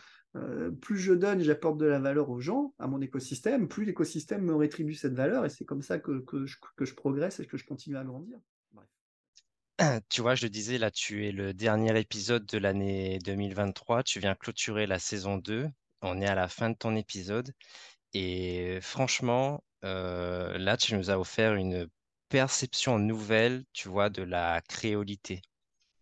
[0.82, 4.56] Plus je donne, j'apporte de la valeur aux gens, à mon écosystème, plus l'écosystème me
[4.56, 8.04] rétribue cette valeur et c'est comme ça que, je, progresse et que je continue à
[8.04, 8.38] grandir.
[10.10, 14.36] Tu vois, je disais, là, tu es le dernier épisode de l'année 2023, tu viens
[14.36, 15.70] clôturer la saison 2,
[16.02, 17.54] on est à la fin de ton épisode
[18.14, 21.88] et franchement, là, tu nous as offert une
[22.30, 25.42] perception nouvelle, tu vois, de la créolité,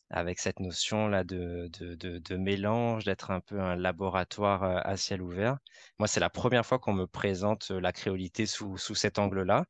[0.09, 5.57] avec cette notion-là de, de, mélange, d'être un peu un laboratoire à ciel ouvert.
[5.99, 9.65] Moi, c'est la première fois qu'on me présente la créolité sous, cet angle-là.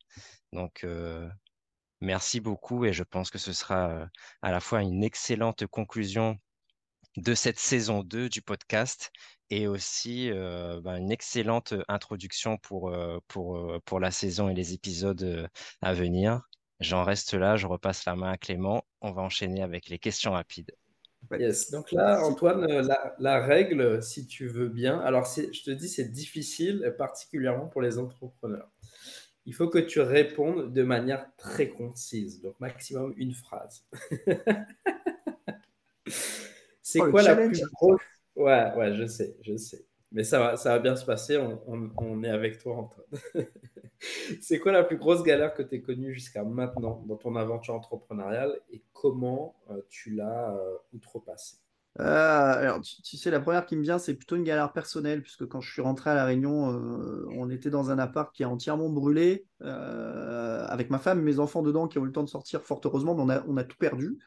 [0.54, 0.86] Donc,
[2.02, 4.08] merci beaucoup et je pense que ce sera
[4.42, 6.38] à la fois une excellente conclusion
[7.18, 9.12] de cette saison 2 du podcast
[9.50, 10.30] et aussi
[10.84, 12.92] bah, une excellente introduction pour
[14.00, 15.50] la saison et les épisodes
[15.82, 16.47] à venir.
[16.80, 18.84] J'en reste là, je repasse la main à Clément.
[19.02, 20.72] On va enchaîner avec les questions rapides.
[21.32, 21.72] Yes.
[21.72, 26.12] Donc là, Antoine, la, la, règle, si tu veux bien, alors je te dis, c'est
[26.12, 28.70] difficile, particulièrement pour les entrepreneurs.
[29.46, 33.86] Il faut que tu répondes de manière très concise, donc maximum une phrase.
[36.82, 38.02] c'est oh, quoi la plus grosse?
[38.36, 39.87] Ouais, ouais, je sais, je sais.
[40.12, 41.38] Mais ça va, ça va bien se passer.
[41.38, 43.46] On, est avec toi, Antoine.
[44.42, 47.74] c'est quoi la plus grosse galère que tu as connue jusqu'à maintenant dans ton aventure
[47.74, 51.58] entrepreneuriale et comment euh, tu l'as euh, outrepassée?
[52.00, 55.48] Euh, alors, tu, sais, la première qui me vient, c'est plutôt une galère personnelle, puisque
[55.48, 56.68] quand je suis rentré à La Réunion,
[57.36, 61.88] on était dans un appart qui a entièrement brûlé, avec ma femme, mes enfants dedans
[61.88, 64.20] qui ont eu le temps de sortir, fort heureusement, mais on a tout perdu.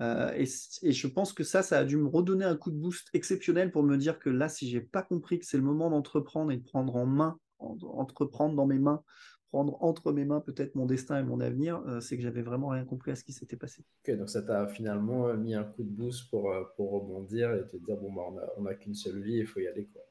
[0.00, 3.08] Euh, et, je pense que ça, ça a dû me redonner un coup de boost
[3.12, 6.50] exceptionnel pour me dire que là, si j'ai pas compris que c'est le moment d'entreprendre
[6.52, 9.02] et de prendre en main, entreprendre dans mes mains,
[9.50, 12.68] prendre entre mes mains peut-être mon destin et mon avenir, euh, c'est que j'avais vraiment
[12.68, 13.84] rien compris à ce qui s'était passé.
[14.02, 17.66] Ok, donc ça t'a finalement euh, mis un coup de boost pour, pour rebondir et
[17.66, 18.22] te dire bon, bah,
[18.56, 19.88] on n'a qu'une seule vie, il faut y aller.
[19.92, 20.02] Quoi.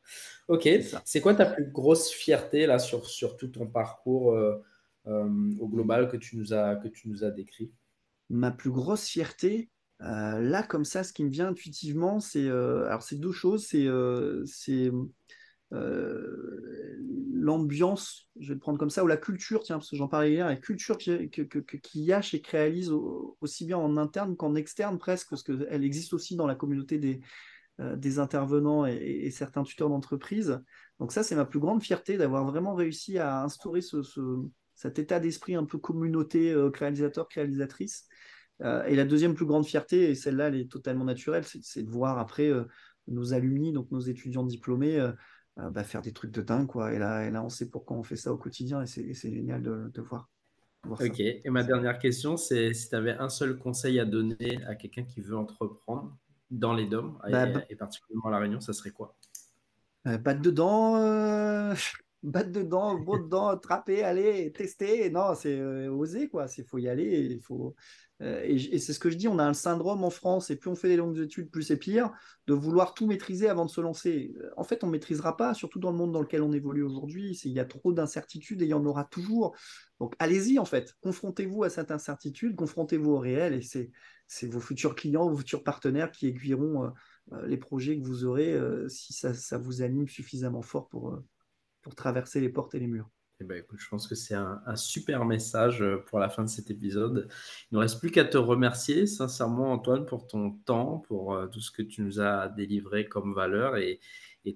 [0.47, 0.69] Ok,
[1.05, 4.37] c'est quoi ta plus grosse fierté là sur, sur tout ton parcours
[5.05, 7.71] au global que tu nous as, que tu nous as décrit?
[8.31, 9.69] Ma plus grosse fierté,
[10.01, 13.67] euh, là, comme ça, ce qui me vient intuitivement, c'est euh, alors c'est deux choses.
[13.67, 13.85] C'est
[15.73, 16.97] euh,
[17.33, 20.31] l'ambiance, je vais le prendre comme ça, ou la culture, tiens, parce que j'en parlais
[20.31, 21.29] hier, la culture qu'il
[21.95, 22.91] y a chez Créalise,
[23.41, 27.21] aussi bien en interne qu'en externe presque, parce qu'elle existe aussi dans la communauté
[27.77, 30.59] des intervenants et, certains tuteurs d'entreprise.
[30.99, 34.01] Donc ça, c'est ma plus grande fierté d'avoir vraiment réussi à instaurer ce,
[34.81, 38.07] cet état d'esprit un peu communauté réalisateur, réalisatrice
[38.63, 41.89] euh, et la deuxième plus grande fierté, et celle-là, elle est totalement naturelle, c'est de
[41.89, 42.65] voir après euh,
[43.07, 45.11] nos alumni, donc nos étudiants diplômés, euh,
[45.71, 46.67] bah, faire des trucs de dingue.
[46.67, 46.93] Quoi.
[46.93, 49.63] Et, là, et là, on sait pourquoi on fait ça au quotidien, et c'est génial
[49.63, 50.29] de, voir.
[50.87, 54.75] ok, et ma dernière question, c'est si tu avais un seul conseil à donner à
[54.75, 56.15] quelqu'un qui veut entreprendre
[56.51, 59.15] dans les DOM, bah, et, bah et, particulièrement à La Réunion, ça serait quoi?
[60.03, 61.73] Battre dedans
[62.23, 65.09] battre dedans, beau dedans, trapper, aller, tester.
[65.09, 66.47] Non, c'est oser, quoi.
[66.57, 67.27] Il faut y aller.
[67.31, 67.75] Il faut,
[68.21, 70.69] euh, et, c'est ce que je dis, on a un syndrome en France, et plus
[70.69, 72.11] on fait des longues études, plus c'est pire,
[72.47, 74.33] de vouloir tout maîtriser avant de se lancer.
[74.41, 76.83] Euh, en fait, on ne maîtrisera pas, surtout dans le monde dans lequel on évolue
[76.83, 77.39] aujourd'hui.
[77.45, 79.55] Il y a trop d'incertitudes et il y en aura toujours.
[79.99, 84.95] Donc allez-y, en fait, confrontez-vous à cette incertitude, confrontez-vous au réel, et c'est vos futurs
[84.95, 86.91] clients, vos futurs partenaires qui aiguilleront
[87.33, 91.21] euh, les projets que vous aurez si ça, vous anime suffisamment fort pour,
[91.81, 93.09] pour traverser les portes et les murs.
[93.41, 96.69] Eh ben, je pense que c'est un, super message euh, pour la fin de cet
[96.69, 97.27] épisode.
[97.71, 101.59] Il ne reste plus qu'à te remercier sincèrement, Antoine, pour ton temps, pour euh, tout
[101.59, 103.99] ce que tu nous as délivré comme valeur et,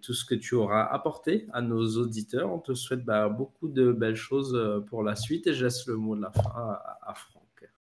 [0.01, 2.51] tout ce que tu auras apporté à nos auditeurs.
[2.51, 5.88] On te souhaite bah, beaucoup de belles choses euh, pour la suite et je laisse
[5.88, 7.45] le mot de la fin à, Franck.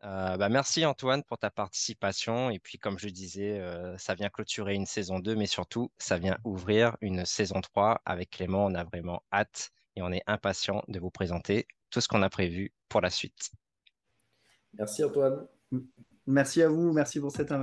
[0.04, 2.50] Bah merci Antoine pour ta participation.
[2.50, 3.62] Et puis, comme je disais,
[3.98, 8.32] ça vient clôturer une saison 2, mais surtout, ça vient ouvrir une saison 3 avec
[8.32, 8.66] Clément.
[8.66, 12.30] On a vraiment hâte et on est impatient de vous présenter tout ce qu'on a
[12.30, 13.52] prévu pour la suite.
[14.78, 15.48] Merci Antoine.
[16.26, 17.54] Merci à vous, merci pour cette,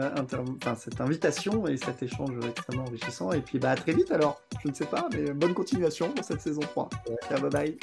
[0.77, 3.33] cette invitation et cet échange extrêmement enrichissant.
[3.33, 6.25] Et puis bah, à très vite alors, je ne sais pas, mais bonne continuation pour
[6.25, 6.91] cette saison 3.
[7.41, 7.79] bye bye.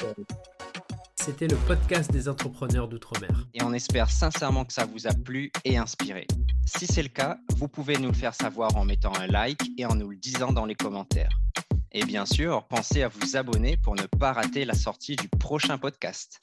[1.28, 3.28] C'était le podcast des entrepreneurs d'outre-mer.
[3.52, 6.26] Et on espère sincèrement que ça vous a plu et inspiré.
[6.64, 9.84] Si c'est le cas, vous pouvez nous le faire savoir en mettant un like et
[9.84, 11.38] en nous le disant dans les commentaires.
[11.92, 15.76] Et bien sûr, pensez à vous abonner pour ne pas rater la sortie du prochain
[15.76, 16.40] podcast.